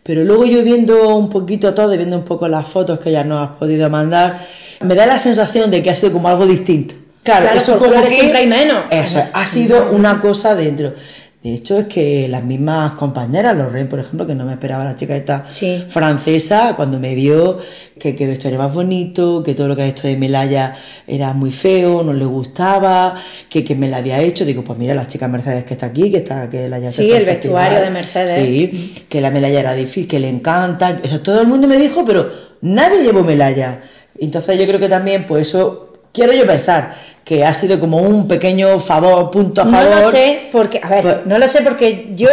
[0.03, 3.23] Pero luego yo viendo un poquito todo, y viendo un poco las fotos que ya
[3.23, 4.39] nos has podido mandar,
[4.81, 6.95] me da la sensación de que ha sido como algo distinto.
[7.21, 8.85] Claro, Claro, eso como que- siempre hay menos.
[8.89, 10.93] Eso, ha sido una cosa dentro.
[11.41, 14.97] De hecho, es que las mismas compañeras, Lorraine, por ejemplo, que no me esperaba la
[14.97, 15.86] chica esta Sí.
[15.88, 17.60] francesa, cuando me vio
[17.97, 20.75] que que vestuario más bonito, que todo lo que ha hecho de Melaya
[21.08, 23.15] era muy feo, no le gustaba,
[23.49, 26.12] que, que me la había hecho, digo, pues mira, la chica Mercedes que está aquí,
[26.12, 28.32] que está, que la haya Sí, el vestuario festival, de Mercedes.
[28.34, 31.78] Sí, que la Melaya era difícil, que le encanta, o sea, todo el mundo me
[31.78, 32.30] dijo, pero
[32.62, 33.82] nadie llevó Melaya.
[34.19, 36.93] Entonces yo creo que también, pues eso, quiero yo pensar,
[37.29, 39.95] que ha sido como un pequeño favor, punto a No favor.
[40.01, 42.27] lo sé porque, a ver, Pues- no lo sé porque yo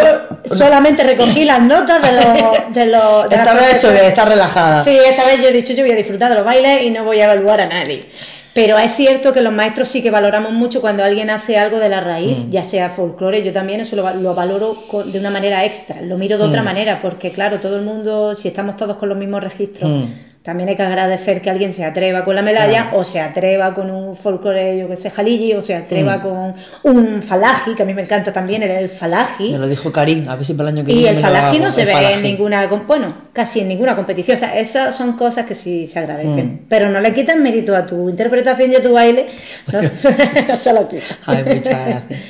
[0.46, 2.74] solamente recogí las notas de los...
[2.74, 4.82] De los de Esta vez he hecho bien, está relajada.
[4.82, 7.04] Sí, esta vez yo he dicho yo voy a disfrutar de los bailes y no
[7.04, 8.06] voy a evaluar a nadie.
[8.54, 11.90] Pero es cierto que los maestros sí que valoramos mucho cuando alguien hace algo de
[11.90, 12.50] la raíz, Mm.
[12.50, 16.16] ya sea folclore, yo también eso lo, lo valoro con- de una manera extra, lo
[16.16, 16.64] miro de otra Mm.
[16.64, 20.04] manera, porque claro, todo el mundo, si estamos todos con los mismos registros, Mm.
[20.46, 23.90] También hay que agradecer que alguien se atreva con la medalla o se atreva con
[23.90, 26.22] un folclore, yo que sé, jalilli, o se atreva mm.
[26.22, 26.54] con
[26.84, 29.50] un falaji, que a mí me encanta también el, el falaji.
[29.50, 31.02] Me lo dijo Karim, a ver si para el año que viene.
[31.02, 34.36] Y el falaji no se ve en ninguna, bueno, casi en ninguna competición.
[34.36, 36.46] O sea, esas son cosas que sí se agradecen.
[36.46, 36.66] Mm.
[36.68, 39.26] Pero no le quitan mérito a tu interpretación y a tu baile.
[39.72, 39.80] No,
[40.54, 40.88] se lo
[41.26, 42.20] Ay, muchas gracias.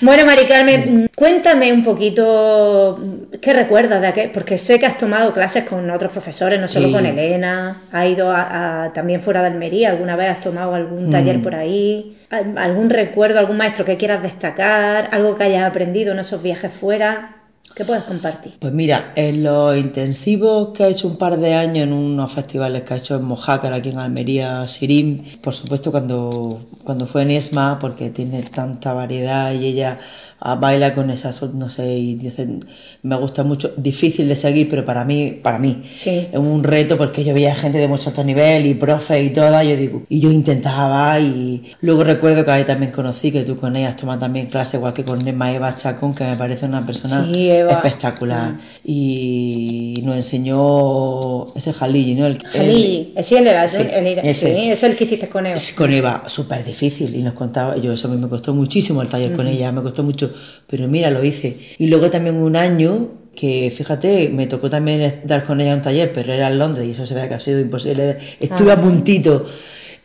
[0.00, 2.98] Bueno, Mari Carmen, cuéntame un poquito
[3.40, 6.90] qué recuerdas de aquel, porque sé que has tomado clases con otros profesores, no solo
[6.90, 11.38] con Elena, has ido a, también fuera de Almería, alguna vez has tomado algún taller
[11.38, 11.42] mm.
[11.42, 16.42] por ahí, algún recuerdo, algún maestro que quieras destacar, algo que hayas aprendido en esos
[16.42, 17.33] viajes fuera.
[17.74, 18.52] ¿Qué puedes compartir?
[18.60, 22.82] Pues mira, en los intensivos que ha hecho un par de años en unos festivales
[22.82, 27.32] que ha hecho en Mojácar, aquí en Almería, Sirim, por supuesto cuando, cuando fue en
[27.32, 29.98] ESMA, porque tiene tanta variedad y ella
[30.44, 32.64] baila con esas, no sé, y dicen,
[33.02, 37.24] me gusta mucho, difícil de seguir, pero para mí, para mí, es un reto porque
[37.24, 40.30] yo veía gente de mucho alto nivel y profe y toda, yo digo, y yo
[40.30, 44.76] intentaba y luego recuerdo que ahí también conocí que tú con ellas tomas también clase,
[44.76, 48.58] igual que con Nema Eva Chacón, que me parece una persona espectacular, mm.
[48.86, 52.26] Y nos enseñó ese Jalilli, ¿no?
[52.26, 53.78] El, Jalilli, sí, el de la, sí,
[54.22, 55.58] ese, es el que hiciste con Eva.
[55.76, 59.08] Con Eva, súper difícil, y nos contaba, yo eso a mí me costó muchísimo el
[59.08, 60.34] taller con ella, me costó mucho
[60.66, 61.56] pero mira, lo hice.
[61.78, 66.12] Y luego también un año que, fíjate, me tocó también dar con ella un taller,
[66.12, 68.18] pero era en Londres y eso se ve que ha sido imposible.
[68.40, 69.46] Estuve a puntito.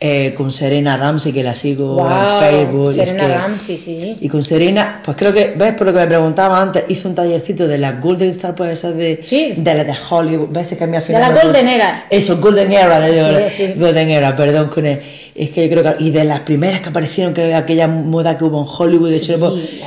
[0.02, 2.94] Eh, con Serena Ramsey, que la sigo en Facebook.
[2.94, 4.16] Serena Ramsey, sí.
[4.22, 5.74] Y con Serena, pues creo que, ¿ves?
[5.74, 8.94] Por lo que me preguntaba antes, hizo un tallercito de la Golden Star, puede ser
[8.94, 9.56] de, sí.
[9.58, 10.48] de la de Hollywood.
[10.52, 12.06] ¿Ves que a mí De la Golden Era.
[12.10, 15.02] Eso, Golden Era, de Golden Era, perdón con él
[15.40, 18.44] es que yo creo que y de las primeras que aparecieron que aquella moda que
[18.44, 19.32] hubo en Hollywood de sí,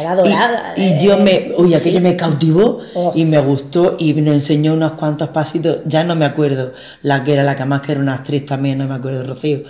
[0.03, 3.13] la dorada, y, y, yo me uy aquello me cautivó oh.
[3.15, 6.73] y me gustó y me enseñó unos cuantos pasitos ya no me acuerdo
[7.03, 9.61] la que era la que más que era una actriz también no me acuerdo Rocío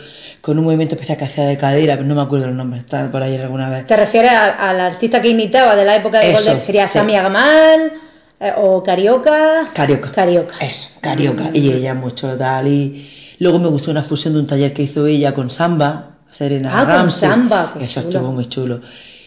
[0.43, 3.11] con un movimiento especial que hacía de cadera pero no me acuerdo el nombre está
[3.11, 6.35] por ahí alguna vez te refieres a, la artista que imitaba de la época de
[6.35, 6.99] Golden sería sí.
[6.99, 7.93] Samia Gamal
[8.39, 11.57] eh, o Carioca Carioca Carioca eso Carioca mm.
[11.57, 13.09] y ella mucho tal y
[13.43, 16.85] Luego me gustó una fusión de un taller que hizo ella con samba, Serena ah,
[16.85, 17.29] Ramsey.
[17.29, 18.81] Con samba, Eso estuvo muy chulo.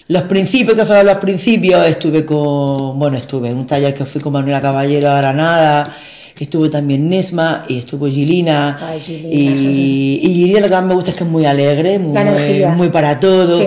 [0.08, 4.22] Los principios, que fueron los principios, estuve con, bueno, estuve en un taller que fui
[4.22, 5.98] con Manuela Caballero a Granada,
[6.44, 8.78] estuve también Nesma y estuvo Gilina.
[8.82, 9.30] Ay, Gilina.
[9.32, 12.90] Y, y Gilina lo que más me gusta es que es muy alegre, muy, muy
[12.90, 13.58] para todo.
[13.58, 13.66] Sí.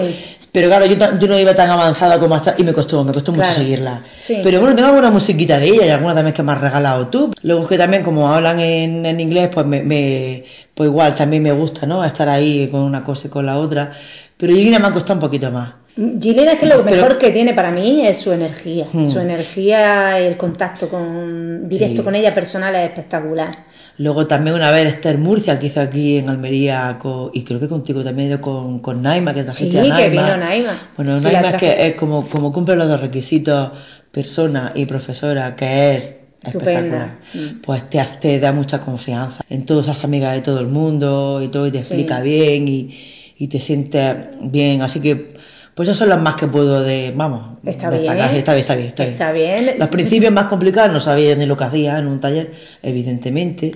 [0.53, 3.33] Pero claro, yo, yo, no iba tan avanzada como hasta y me costó, me costó
[3.33, 4.03] mucho seguirla.
[4.17, 4.41] Sí.
[4.43, 7.33] Pero bueno, tengo alguna musiquita de ella y alguna también que me has regalado tú.
[7.43, 11.43] Luego es que también como hablan en, en inglés, pues me, me, pues igual también
[11.43, 12.05] me gusta, ¿no?
[12.05, 13.93] Estar ahí con una cosa y con la otra.
[14.37, 15.75] Pero Gilina me ha costado un poquito más.
[16.21, 18.87] Gilena es que lo mejor que tiene para mí es su energía.
[18.93, 19.11] Hmm.
[19.11, 22.05] Su energía, el contacto con, directo sí.
[22.05, 23.51] con ella personal es espectacular.
[23.97, 27.67] Luego también una vez Esther Murcia que hizo aquí en Almería con, y creo que
[27.67, 29.97] contigo también con, con Naima, que es la sí, Naima.
[29.97, 30.91] que vino Naima.
[30.97, 33.73] Bueno, sí, Naima es que es como, como cumple los dos requisitos
[34.13, 37.19] persona y profesora, que es Estupenda.
[37.33, 37.61] espectacular.
[37.65, 39.45] Pues te, te, da mucha confianza.
[39.51, 42.69] En todo se hace amiga de todo el mundo y todo, y te explica bien
[42.69, 42.97] y,
[43.37, 44.83] y te sientes bien.
[44.83, 45.38] Así que
[45.79, 48.31] pues eso son las más que puedo de, vamos, está destacar.
[48.31, 48.39] Bien.
[48.39, 49.65] Está bien, está bien, está, está bien.
[49.65, 49.79] bien.
[49.79, 52.51] Los principios más complicados no sabía ni lo que hacía en un taller,
[52.83, 53.71] evidentemente,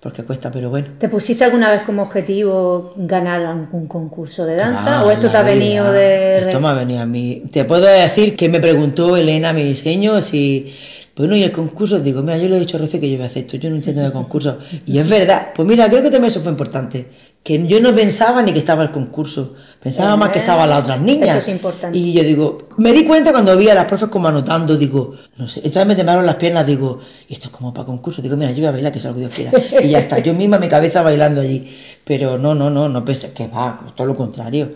[0.00, 0.88] porque cuesta, pero bueno.
[0.98, 4.98] ¿Te pusiste alguna vez como objetivo ganar algún concurso de danza?
[4.98, 6.40] Ah, ¿O esto te ha venido de.?
[6.40, 7.44] Esto me ha venido a mí.
[7.52, 10.74] Te puedo decir que me preguntó Elena, mi diseño, si.
[11.18, 13.24] Bueno, y el concurso, digo, mira, yo le he dicho a Rocío que yo voy
[13.24, 14.58] a hacer esto, yo no entiendo de concurso.
[14.86, 17.08] Y es verdad, pues mira, creo que también eso fue importante
[17.42, 21.00] que yo no pensaba ni que estaba el concurso, pensaba más que estaban las otras
[21.00, 21.30] niñas.
[21.30, 21.98] Eso es importante.
[21.98, 25.48] Y yo digo, me di cuenta cuando vi a las profes como anotando, digo, no
[25.48, 28.52] sé, entonces me temblaron las piernas, digo, y esto es como para concurso, digo, mira,
[28.52, 29.52] yo voy a bailar, que que Dios quiera.
[29.82, 31.68] Y ya está, yo misma mi cabeza bailando allí.
[32.04, 34.72] Pero no, no, no, no pensé, que va, todo lo contrario.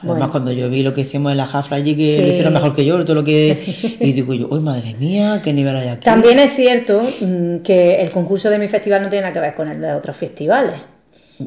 [0.00, 0.30] Además, bueno.
[0.30, 2.22] cuando yo vi lo que hicimos en la jafra allí, que sí.
[2.22, 3.96] lo hicieron mejor que yo, todo lo que.
[4.00, 5.40] Y digo yo, ¡uy, madre mía!
[5.44, 6.04] ¿Qué nivel hay aquí?
[6.04, 9.54] También es cierto mm, que el concurso de mi festival no tiene nada que ver
[9.54, 10.80] con el de otros festivales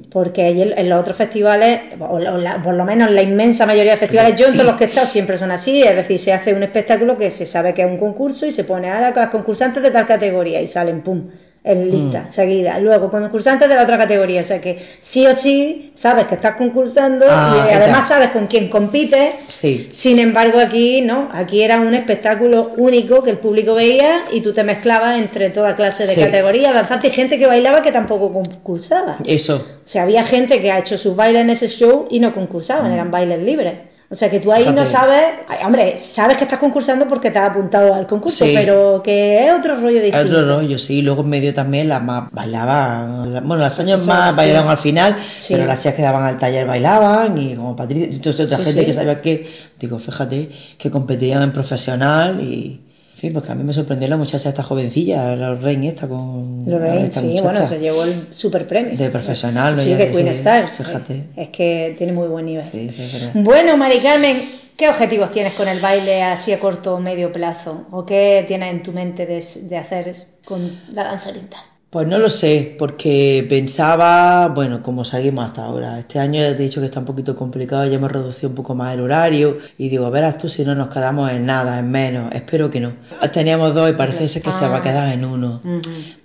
[0.09, 4.35] porque en los otros festivales, o la, por lo menos la inmensa mayoría de festivales,
[4.35, 6.63] yo en todos los que he estado siempre son así, es decir, se hace un
[6.63, 9.91] espectáculo que se sabe que es un concurso y se pone a las concursantes de
[9.91, 11.29] tal categoría y salen, ¡pum!,
[11.63, 12.30] en lista, mm.
[12.30, 12.80] seguida.
[12.80, 16.56] Luego, concursantes de la otra categoría, o sea que sí o sí sabes que estás
[16.56, 19.34] concursando ah, y además sabes con quién compites.
[19.47, 19.88] Sí.
[19.91, 24.52] Sin embargo, aquí no, aquí era un espectáculo único que el público veía y tú
[24.52, 26.21] te mezclabas entre toda clase de sí.
[26.21, 29.17] categorías, danzantes y gente que bailaba que tampoco concursaba.
[29.26, 29.56] Eso.
[29.56, 32.91] O sea, había gente que ha hecho sus bailes en ese show y no concursaban,
[32.91, 32.93] mm.
[32.93, 33.92] eran bailes libres.
[34.13, 37.39] O sea que tú ahí no sabes, ay, hombre, sabes que estás concursando porque te
[37.39, 38.52] has apuntado al concurso, Sí.
[38.56, 40.38] pero que es otro rollo Es distinto.
[40.38, 41.02] otro rollo, sí.
[41.02, 43.32] Luego en medio también las más bailaban.
[43.47, 44.38] Bueno, las años más sí.
[44.38, 45.56] bailaban al final, Sí.
[45.56, 48.86] pero las chicas que daban al taller bailaban y como Patricia, y toda otra gente
[48.86, 49.49] que sabía que,
[49.80, 52.82] digo, fíjate, que competían en profesional y.
[53.23, 57.05] Fin, porque a mí me sorprendió la muchacha esta jovencilla, la Lorraine esta con Lorraine,
[57.05, 57.43] esta sí, muchacha.
[57.51, 58.97] bueno, se llevó el super premio.
[58.97, 59.77] De profesional.
[59.77, 60.69] Sí, de que Queen sí, Star.
[60.69, 61.23] fíjate.
[61.38, 62.65] Es que tiene muy buen nivel.
[62.69, 63.31] Sí, sí, es verdad.
[63.36, 64.41] Bueno, Mari Carmen,
[64.75, 67.86] ¿qué objetivos tienes con el baile así a corto o medio plazo?
[67.91, 71.62] ¿O qué tienes en tu mente de, de hacer con la danza oriental?
[71.93, 75.99] Pues no lo sé, porque pensaba, bueno, como seguimos hasta ahora.
[75.99, 78.56] Este año ya te he dicho que está un poquito complicado, ya hemos reducido un
[78.56, 81.91] poco más el horario y digo, verás tú si no nos quedamos en nada, en
[81.91, 82.34] menos.
[82.34, 82.93] Espero que no.
[83.32, 85.62] Teníamos dos y parece ser que se va a quedar en uno,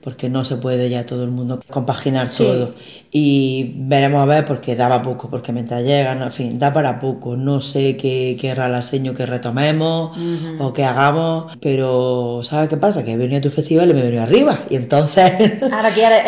[0.03, 2.45] porque no se puede ya todo el mundo compaginar Sí.
[2.45, 2.73] todo.
[3.11, 7.37] Y veremos a ver porque daba poco, porque mientras llegan, en fin, da para poco.
[7.37, 10.17] No sé qué, qué relaseño que retomemos
[10.61, 13.05] o que hagamos, pero ¿sabes qué pasa?
[13.05, 15.33] Que he venido a tu festival y me he venido arriba y entonces...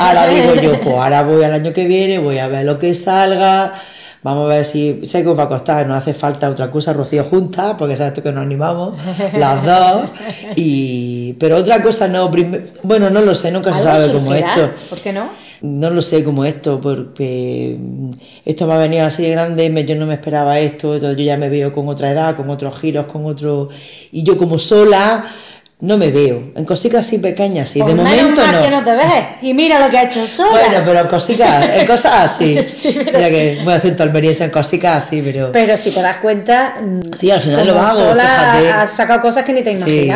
[0.01, 2.95] Ahora digo yo, pues ahora voy al año que viene, voy a ver lo que
[2.95, 3.75] salga,
[4.23, 6.95] vamos a ver si, sé que os va a costar, no hace falta otra cosa,
[6.95, 8.95] Rocío juntas, porque sabes tú que nos animamos,
[9.35, 10.09] las dos,
[10.57, 14.35] y, pero otra cosa no, prim- bueno, no lo sé, nunca se ¿Algo sabe cómo
[14.35, 14.71] esto.
[14.89, 15.29] ¿Por qué no?
[15.63, 18.11] No lo sé como esto, porque mm,
[18.47, 21.25] esto me ha venido así de grande, me- yo no me esperaba esto, entonces yo
[21.25, 23.69] ya me veo con otra edad, con otros giros, con otro...
[24.11, 25.25] Y yo como sola
[25.81, 28.63] no me veo, en cositas así pequeñas, sí, de Pues momento no.
[28.63, 29.25] que no te ves.
[29.43, 30.51] Y mira lo que ha hecho sola.
[30.51, 32.59] Bueno, pero en cositas, en cosas así.
[32.69, 33.97] Sí, pero- Mira que voy a hacer
[34.45, 35.53] en cositas así, pero...
[35.53, 38.23] Pero si te das cuenta, mm, Sí, al final lo hago, sola
[38.59, 38.71] fíjate.
[38.73, 40.11] has sacado cosas que ni te Sí.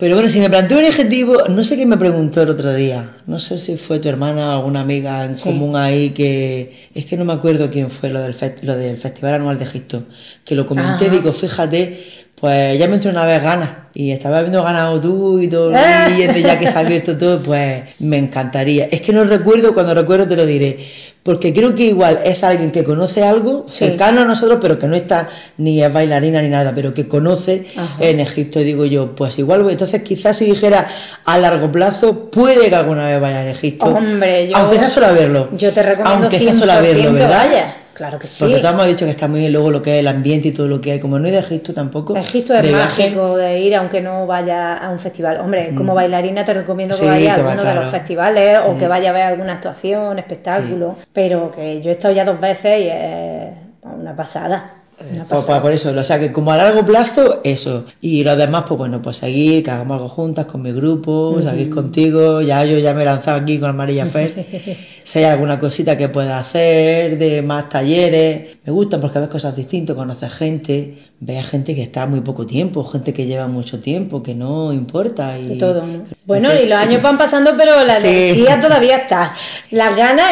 [0.00, 3.18] Pero bueno, si me planteo un objetivo, no sé quién me preguntó el otro día,
[3.26, 5.50] no sé si fue tu hermana o alguna amiga en Sí.
[5.50, 8.96] común ahí que, es que no me acuerdo quién fue lo del, fe- lo del
[8.96, 10.04] Festival Anual de Egipto,
[10.44, 11.14] que lo comenté, Ajá.
[11.16, 12.02] digo, fíjate,
[12.40, 15.72] pues ya me entró una vez ganas y estaba habiendo ganado tú y todo,
[16.16, 18.86] y desde ya que se ha abierto todo, pues me encantaría.
[18.90, 20.78] Es que no recuerdo, cuando recuerdo te lo diré,
[21.22, 23.84] porque creo que igual es alguien que conoce algo Sí.
[23.84, 25.28] cercano a nosotros, pero que no está
[25.58, 27.96] ni es bailarina ni nada, pero que conoce Ajá.
[28.00, 28.60] en Egipto.
[28.60, 29.72] Digo yo, pues igual, voy.
[29.72, 30.86] entonces quizás si dijera
[31.26, 33.86] a largo plazo, puede que alguna vez vaya a Egipto.
[33.86, 35.48] Hombre, yo- Aunque sea solo a verlo.
[35.52, 37.46] Yo te recomiendo Aunque sea solo a 100% verlo, ¿verdad?
[37.48, 37.74] vayas.
[38.00, 38.44] Claro que sí.
[38.44, 40.52] Porque tú hemos dicho que está muy bien luego lo que es el ambiente y
[40.52, 41.00] todo lo que hay.
[41.00, 42.16] Como no he de Egipto tampoco.
[42.16, 45.36] Egipto es de viaje, mágico de ir aunque no vaya a un festival.
[45.36, 48.60] Hombre, como bailarina te recomiendo que Sí, vaya a que va, alguno de los festivales
[48.66, 48.78] o Sí.
[48.78, 50.96] que vaya a ver alguna actuación, espectáculo.
[51.12, 54.79] Pero que yo he estado ya dos veces y es una pasada.
[55.00, 57.86] Una Pues, pues por eso, o sea que como a largo plazo, eso.
[58.00, 61.70] Y los demás, pues bueno, pues seguir, que hagamos algo juntas con mi grupo, seguir
[61.70, 62.42] contigo.
[62.42, 64.38] Ya yo ya me he lanzado aquí con Amarilla Fest.
[65.02, 68.58] si hay alguna cosita que pueda hacer, de más talleres.
[68.64, 72.46] Me gustan porque ves cosas distintas, conoces gente, ves a gente que está muy poco
[72.46, 75.38] tiempo, gente que lleva mucho tiempo, que no importa.
[75.38, 76.04] Y, todo, ¿no?
[76.24, 78.06] Bueno, y los años van pasando, pero la Sí.
[78.06, 79.34] energía todavía está.
[79.70, 80.26] Las ganas.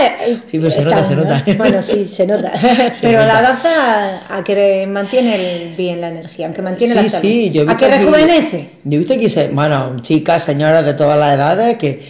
[0.50, 1.24] Sí, pero se están, nota, se ¿no?
[1.24, 1.44] nota.
[1.58, 2.52] Bueno, sí, se nota.
[2.94, 7.22] Se pero la danza a que mantiene bien la energía, aunque mantiene la Sí, salud.
[7.22, 8.70] sí, yo he a visto que aquí- rejuvenece.
[8.84, 12.00] Yo he visto aquí, bueno, chicas, señoras de todas las edades, que,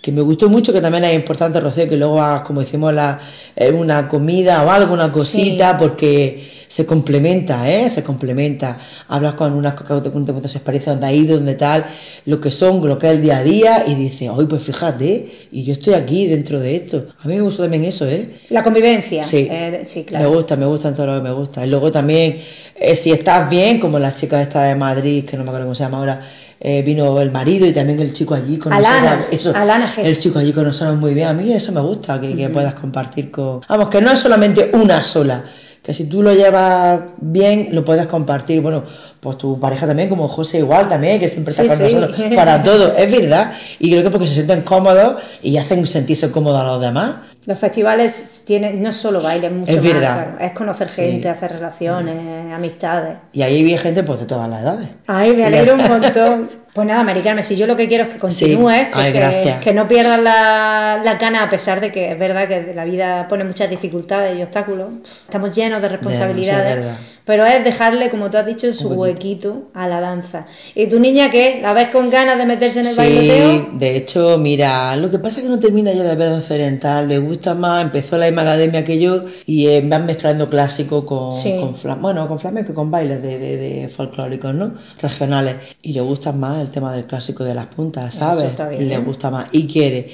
[0.00, 3.18] que me gustó mucho, que también es importante, Rocío, que luego hagas, como decimos, la,
[3.56, 5.76] eh, una comida o algo, una cosita, Sí.
[5.80, 7.90] porque se complementa, ¿eh?
[7.90, 8.78] Se complementa.
[9.08, 11.86] Hablas con unas que te cuentan cuántas experiencias donde ha ido, donde tal,
[12.26, 15.28] lo que son, lo que es el día a día, y dices, oye, pues fíjate,
[15.50, 17.06] y yo estoy aquí dentro de esto.
[17.24, 18.30] A mí me gusta también eso, ¿eh?
[18.50, 19.24] La convivencia.
[19.24, 20.28] Sí, eh, sí, claro.
[20.28, 21.66] me gusta, me gustan todo lo que me gusta.
[21.66, 22.38] Y luego también,
[22.76, 25.74] eh, si estás bien, como las chicas esta de Madrid, que no me acuerdo cómo
[25.74, 26.20] se llama ahora,
[26.60, 29.40] eh, vino el marido y también el chico allí con Alana, nosotros.
[29.40, 31.28] Eso, Alana el chico allí con nosotros muy bien.
[31.28, 33.60] A mí eso me gusta, que, que puedas compartir con...
[33.68, 35.44] Vamos, que no es solamente una sola,
[35.88, 38.60] que si tú lo llevas bien, lo puedes compartir.
[38.60, 38.84] Bueno,
[39.20, 41.94] pues tu pareja también, como José igual también, que siempre está Sí, con sí.
[41.94, 43.54] nosotros para todo, es verdad.
[43.78, 47.14] Y creo que porque se sienten cómodos y hacen sentirse cómodos a los demás.
[47.46, 50.12] Los festivales tienen no solo baile, es mucho Es más, verdad.
[50.24, 50.36] claro.
[50.40, 51.00] Es conocer Sí.
[51.00, 53.16] gente, hacer relaciones, amistades.
[53.32, 54.88] Y ahí vi gente pues de todas las edades.
[55.06, 56.50] Ay, me alegro un montón.
[56.78, 58.86] Pues nada, Maricarmen, si yo lo que quiero es que continúes, Sí.
[58.92, 59.12] Ay,
[59.60, 63.26] que, no pierdas la, la gana, a pesar de que es verdad que la vida
[63.26, 64.86] pone muchas dificultades y obstáculos.
[65.24, 66.84] Estamos llenos de responsabilidades,
[67.24, 70.46] pero es dejarle, como tú has dicho, su huequito a la danza.
[70.76, 71.58] ¿Y tu niña qué?
[71.60, 73.68] ¿La ves con ganas de meterse en el Sí, bailoteo?
[73.72, 77.08] de hecho, mira, lo que pasa es que no termina ya de ver danza oriental,
[77.08, 81.30] le gusta más, empezó la misma academia que yo y eh, van mezclando clásico con,
[81.32, 84.74] con bueno, con flamenco, con bailes de, de, de folclóricos, ¿no?
[85.02, 85.56] Regionales.
[85.82, 88.44] Y le gusta más el tema del clásico de las puntas, Eso ¿sabes?
[88.44, 88.88] está bien.
[88.88, 90.08] Le gusta más y quiere.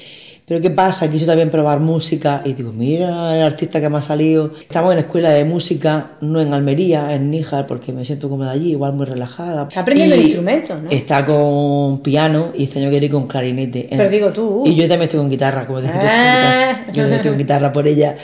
[0.47, 1.11] Pero ¿qué pasa?
[1.11, 4.53] Quiso también probar música y digo, mira el artista que me ha salido.
[4.61, 8.73] Estamos en escuela de música, no en Almería, en Níjar, porque me siento cómoda allí,
[8.73, 9.63] igual muy relajada.
[9.69, 10.91] Está aprendiendo Y el instrumento, ¿no?
[10.91, 13.87] Está con piano y este año quiere ir con clarinete.
[13.89, 14.65] Pero digo tú.
[14.67, 16.03] Y yo también estoy con guitarra, como tú, con Ah.
[16.03, 16.87] guitarra.
[16.89, 18.15] Yo también estoy con guitarra por ella.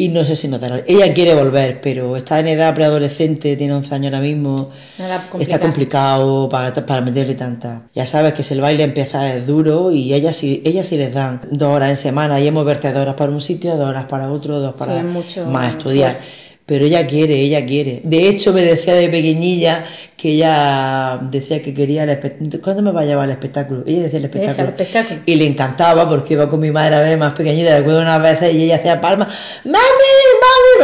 [0.00, 0.80] Y no sé si notará.
[0.86, 4.70] Ella quiere volver, pero está en edad preadolescente, tiene 11 años ahora mismo.
[5.40, 6.48] Está complicado.
[6.48, 7.82] para, para meterle tanta.
[7.96, 11.12] Ya sabes que si el baile empieza es duro y ellas sí, ellas sí les
[11.12, 14.04] dan dos horas en semana y hemos moverte dos horas para un sitio, dos horas
[14.04, 16.16] para otro, dos para Sí, es mucho más estudiar.
[16.68, 18.02] Pero ella quiere, ella quiere.
[18.04, 19.86] De hecho, me decía de pequeñilla
[20.18, 22.60] que ella decía que quería el espectáculo.
[22.62, 23.84] ¿Cuándo me va a llevar al espectáculo?
[23.86, 24.64] Ella decía el espectáculo.
[24.64, 25.20] el espectáculo.
[25.24, 28.52] Y le encantaba porque iba con mi madre a ver más pequeñita, recuerdo unas veces
[28.52, 29.28] y ella hacía palmas,
[29.64, 29.78] mami,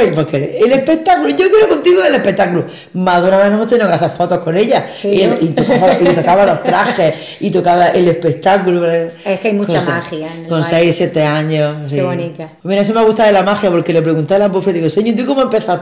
[0.00, 2.64] mami, porque el espectáculo, yo quiero contigo el espectáculo.
[2.94, 5.36] Más de una vez hemos tenido que hacer fotos con ella Sí, y, ¿no?
[5.40, 8.86] y tocaba, y tocaba los trajes y tocaba el espectáculo.
[8.86, 10.92] Es que hay mucha Con magia Con baile.
[10.92, 11.92] 6, 7 años.
[11.92, 12.52] Qué bonita.
[12.62, 15.16] Mira, eso me gusta de la magia porque le pregunté a la profe, digo, señor,
[15.16, 15.73] ¿tú cómo empezaste?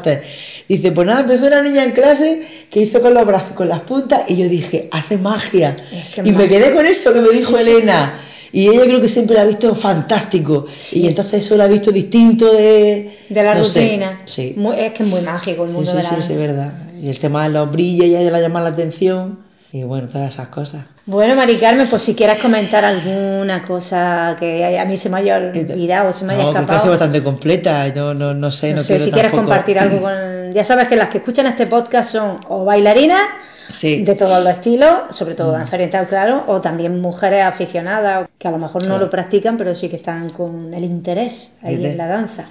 [0.68, 3.80] Dice, pues nada, empezó una niña en clase que hizo con los brazos, con las
[3.80, 5.76] puntas, y yo dije, hace magia.
[5.92, 8.14] Es que y me quedé con eso que me dijo Sí, sí, Elena.
[8.52, 10.66] Y ella creo que siempre la ha visto fantástico.
[10.72, 11.00] Sí.
[11.00, 13.10] Y entonces eso la ha visto distinto de...
[13.30, 13.82] De la no sé.
[13.82, 14.20] rutina.
[14.26, 14.54] Sí.
[14.56, 16.72] Muy- es que es muy mágico el mundo sí, de la sí, sí, es verdad.
[17.02, 19.38] Y el tema de los brillos ya la llama la atención.
[19.74, 20.84] Y bueno, todas esas cosas.
[21.06, 25.36] Bueno, Mari Carmen, pues si quieres comentar alguna cosa que a mí se me haya
[25.38, 26.80] olvidado o se me haya No, creo que ha escapado.
[26.80, 27.88] sido bastante completa.
[27.88, 30.12] Yo no, no sé, No, no, sé, quiero si quieres tampoco- compartir algo con...
[30.52, 33.22] Ya sabes que las que escuchan este podcast son o bailarinas
[33.70, 34.02] Sí.
[34.04, 38.50] de todos los estilos, sobre todo danza oriental, claro, o también mujeres aficionadas que a
[38.50, 39.04] lo mejor no Claro.
[39.06, 42.44] lo practican, pero sí que están con el interés ahí en la danza.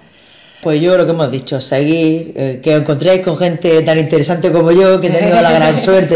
[0.62, 4.52] Pues yo lo que hemos dicho, seguir, eh, que os encontréis con gente tan interesante
[4.52, 6.16] como yo, que he tenido la gran suerte,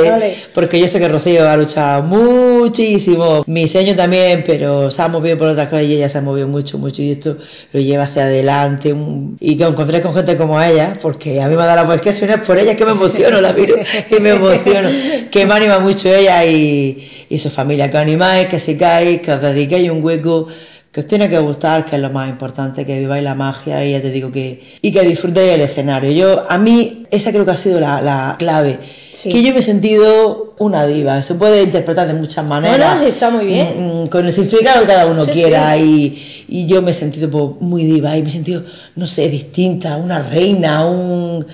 [0.54, 5.38] porque yo sé que Rocío ha luchado muchísimo, mi sueño también, pero se ha movido
[5.38, 7.38] por otras cosas y ella se ha movido mucho, mucho y esto
[7.74, 11.48] lo lleva hacia adelante un- y que os encontréis con gente como ella, porque a
[11.48, 13.42] mí me da la pues que si no es por ella es que me emociono,
[13.42, 13.76] la miro
[14.16, 14.90] y me emociono,
[15.32, 19.32] que me anima mucho ella y, y su familia, que os animáis, que sigáis, que
[19.32, 20.48] os dediquéis un hueco
[20.96, 23.92] que os tiene que gustar, que es lo más importante, que viváis la magia y
[23.92, 26.10] ya te digo que y que disfrutéis el escenario.
[26.12, 28.80] Yo a mí esa creo que ha sido la, la clave,
[29.12, 29.28] Sí.
[29.30, 31.22] que yo me he sentido una diva.
[31.22, 33.02] Se puede interpretar de muchas maneras.
[33.02, 33.74] no, está muy bien.
[33.78, 36.94] mm, mm, Con el significado que cada uno Sí, quiera y, y yo me he
[36.94, 38.64] sentido pues, muy diva y me he sentido,
[38.96, 41.46] no sé, distinta, una reina, un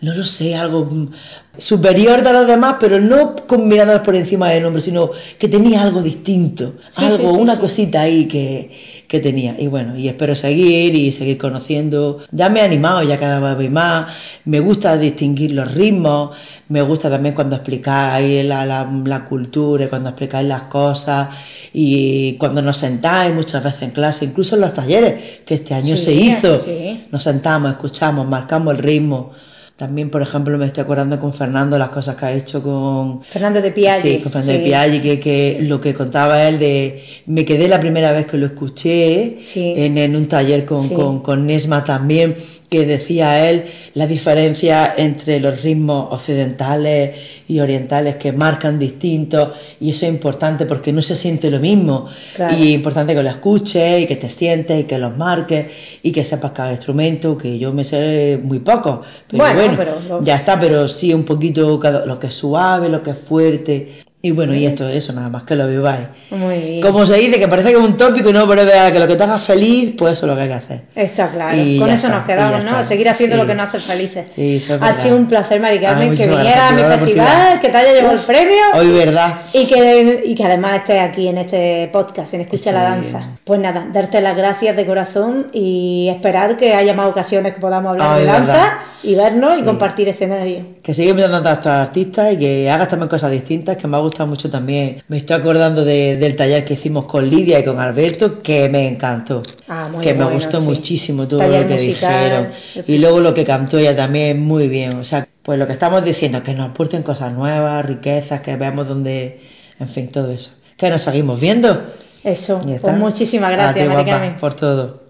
[0.00, 1.08] no lo sé, algo mm,
[1.56, 6.02] superior de los demás, pero no combinándolos por encima del nombre, sino que tenía algo
[6.02, 8.70] distinto, Sí, algo, sí, sí, una cosita ahí que,
[9.08, 9.56] que tenía.
[9.58, 12.18] Y bueno, y espero seguir y seguir conociendo.
[12.30, 14.12] Ya me he animado, ya cada vez voy más.
[14.44, 16.36] Me gusta distinguir los ritmos,
[16.68, 21.28] me gusta también cuando explicáis la, la, la cultura, y cuando explicáis las cosas
[21.72, 25.96] y cuando nos sentáis muchas veces en clase, incluso en los talleres que este año
[25.96, 26.58] Sí, se hizo.
[26.60, 27.04] sí.
[27.10, 29.30] Nos sentamos, escuchamos, marcamos el ritmo.
[29.78, 33.62] También, por ejemplo, me estoy acordando con Fernando las cosas que ha hecho con, Fernando
[33.62, 34.00] de Piaggi.
[34.16, 34.58] Sí, con Fernando sí.
[34.58, 37.04] de Piaggi, que, que lo que contaba él de...
[37.26, 39.74] Me quedé la primera vez que lo escuché Sí.
[39.76, 40.96] en, en un taller con, Sí.
[40.96, 42.34] con, con Nesma también,
[42.68, 47.16] que decía él la diferencia entre los ritmos occidentales
[47.48, 52.06] y orientales que marcan distintos y eso es importante porque no se siente lo mismo
[52.36, 52.56] Claro.
[52.56, 55.66] y es importante que lo escuches y que te sientes y que los marques
[56.02, 60.00] y que sepas cada instrumento que yo me sé muy poco pero Bueno, bueno, pero
[60.08, 63.18] lo- ya está pero sí un poquito cada- lo que es suave lo que es
[63.18, 63.88] fuerte
[64.20, 66.80] y bueno y esto eso nada más que lo viváis Muy bien.
[66.80, 69.14] como se dice que parece que es un tópico no pero verdad que lo que
[69.14, 71.56] te haga feliz pues eso es lo que hay que hacer Está claro.
[71.56, 72.76] Y Con eso está, nos quedamos, y ¿no?
[72.76, 73.40] A seguir haciendo Sí.
[73.42, 74.26] lo que nos hace felices.
[74.34, 76.82] Sí, eso es ha sido un placer, Mari Carmen, Ay, que muchísimas viniera a mi
[76.82, 78.56] festival, que te haya llevado el premio.
[78.74, 82.82] hoy verdad Y que, y que además estés aquí en este podcast, en Escucha Está
[82.90, 83.12] la bien.
[83.12, 83.28] Danza.
[83.44, 87.92] Pues nada, darte las gracias de corazón y esperar que haya más ocasiones que podamos
[87.92, 88.72] hablar Ay, de danza verdad.
[89.04, 89.64] y vernos y Sí.
[89.64, 90.66] compartir escenario.
[90.82, 94.00] Que sigas invitando a estos artistas y que hagas también cosas distintas, que me ha
[94.08, 95.02] gustado mucho también.
[95.08, 98.88] Me estoy acordando de- del taller que hicimos con Lidia y con Alberto, que me
[98.88, 99.42] encantó.
[99.68, 100.66] Ah, muy que me gustó sí.
[100.66, 102.48] muchísimo todo Taller lo que musical, dijeron.
[102.86, 104.96] Y luego lo que cantó ella también, muy bien.
[104.98, 108.86] O sea, pues lo que estamos diciendo, que nos aporten cosas nuevas, riquezas, que veamos
[108.88, 109.38] dónde,
[109.80, 110.50] en fin, todo eso.
[110.76, 111.80] Que nos seguimos viendo.
[112.24, 114.36] Eso, pues muchísimas gracias, ti, Mari guapa, Carmen.
[114.38, 115.07] por todo.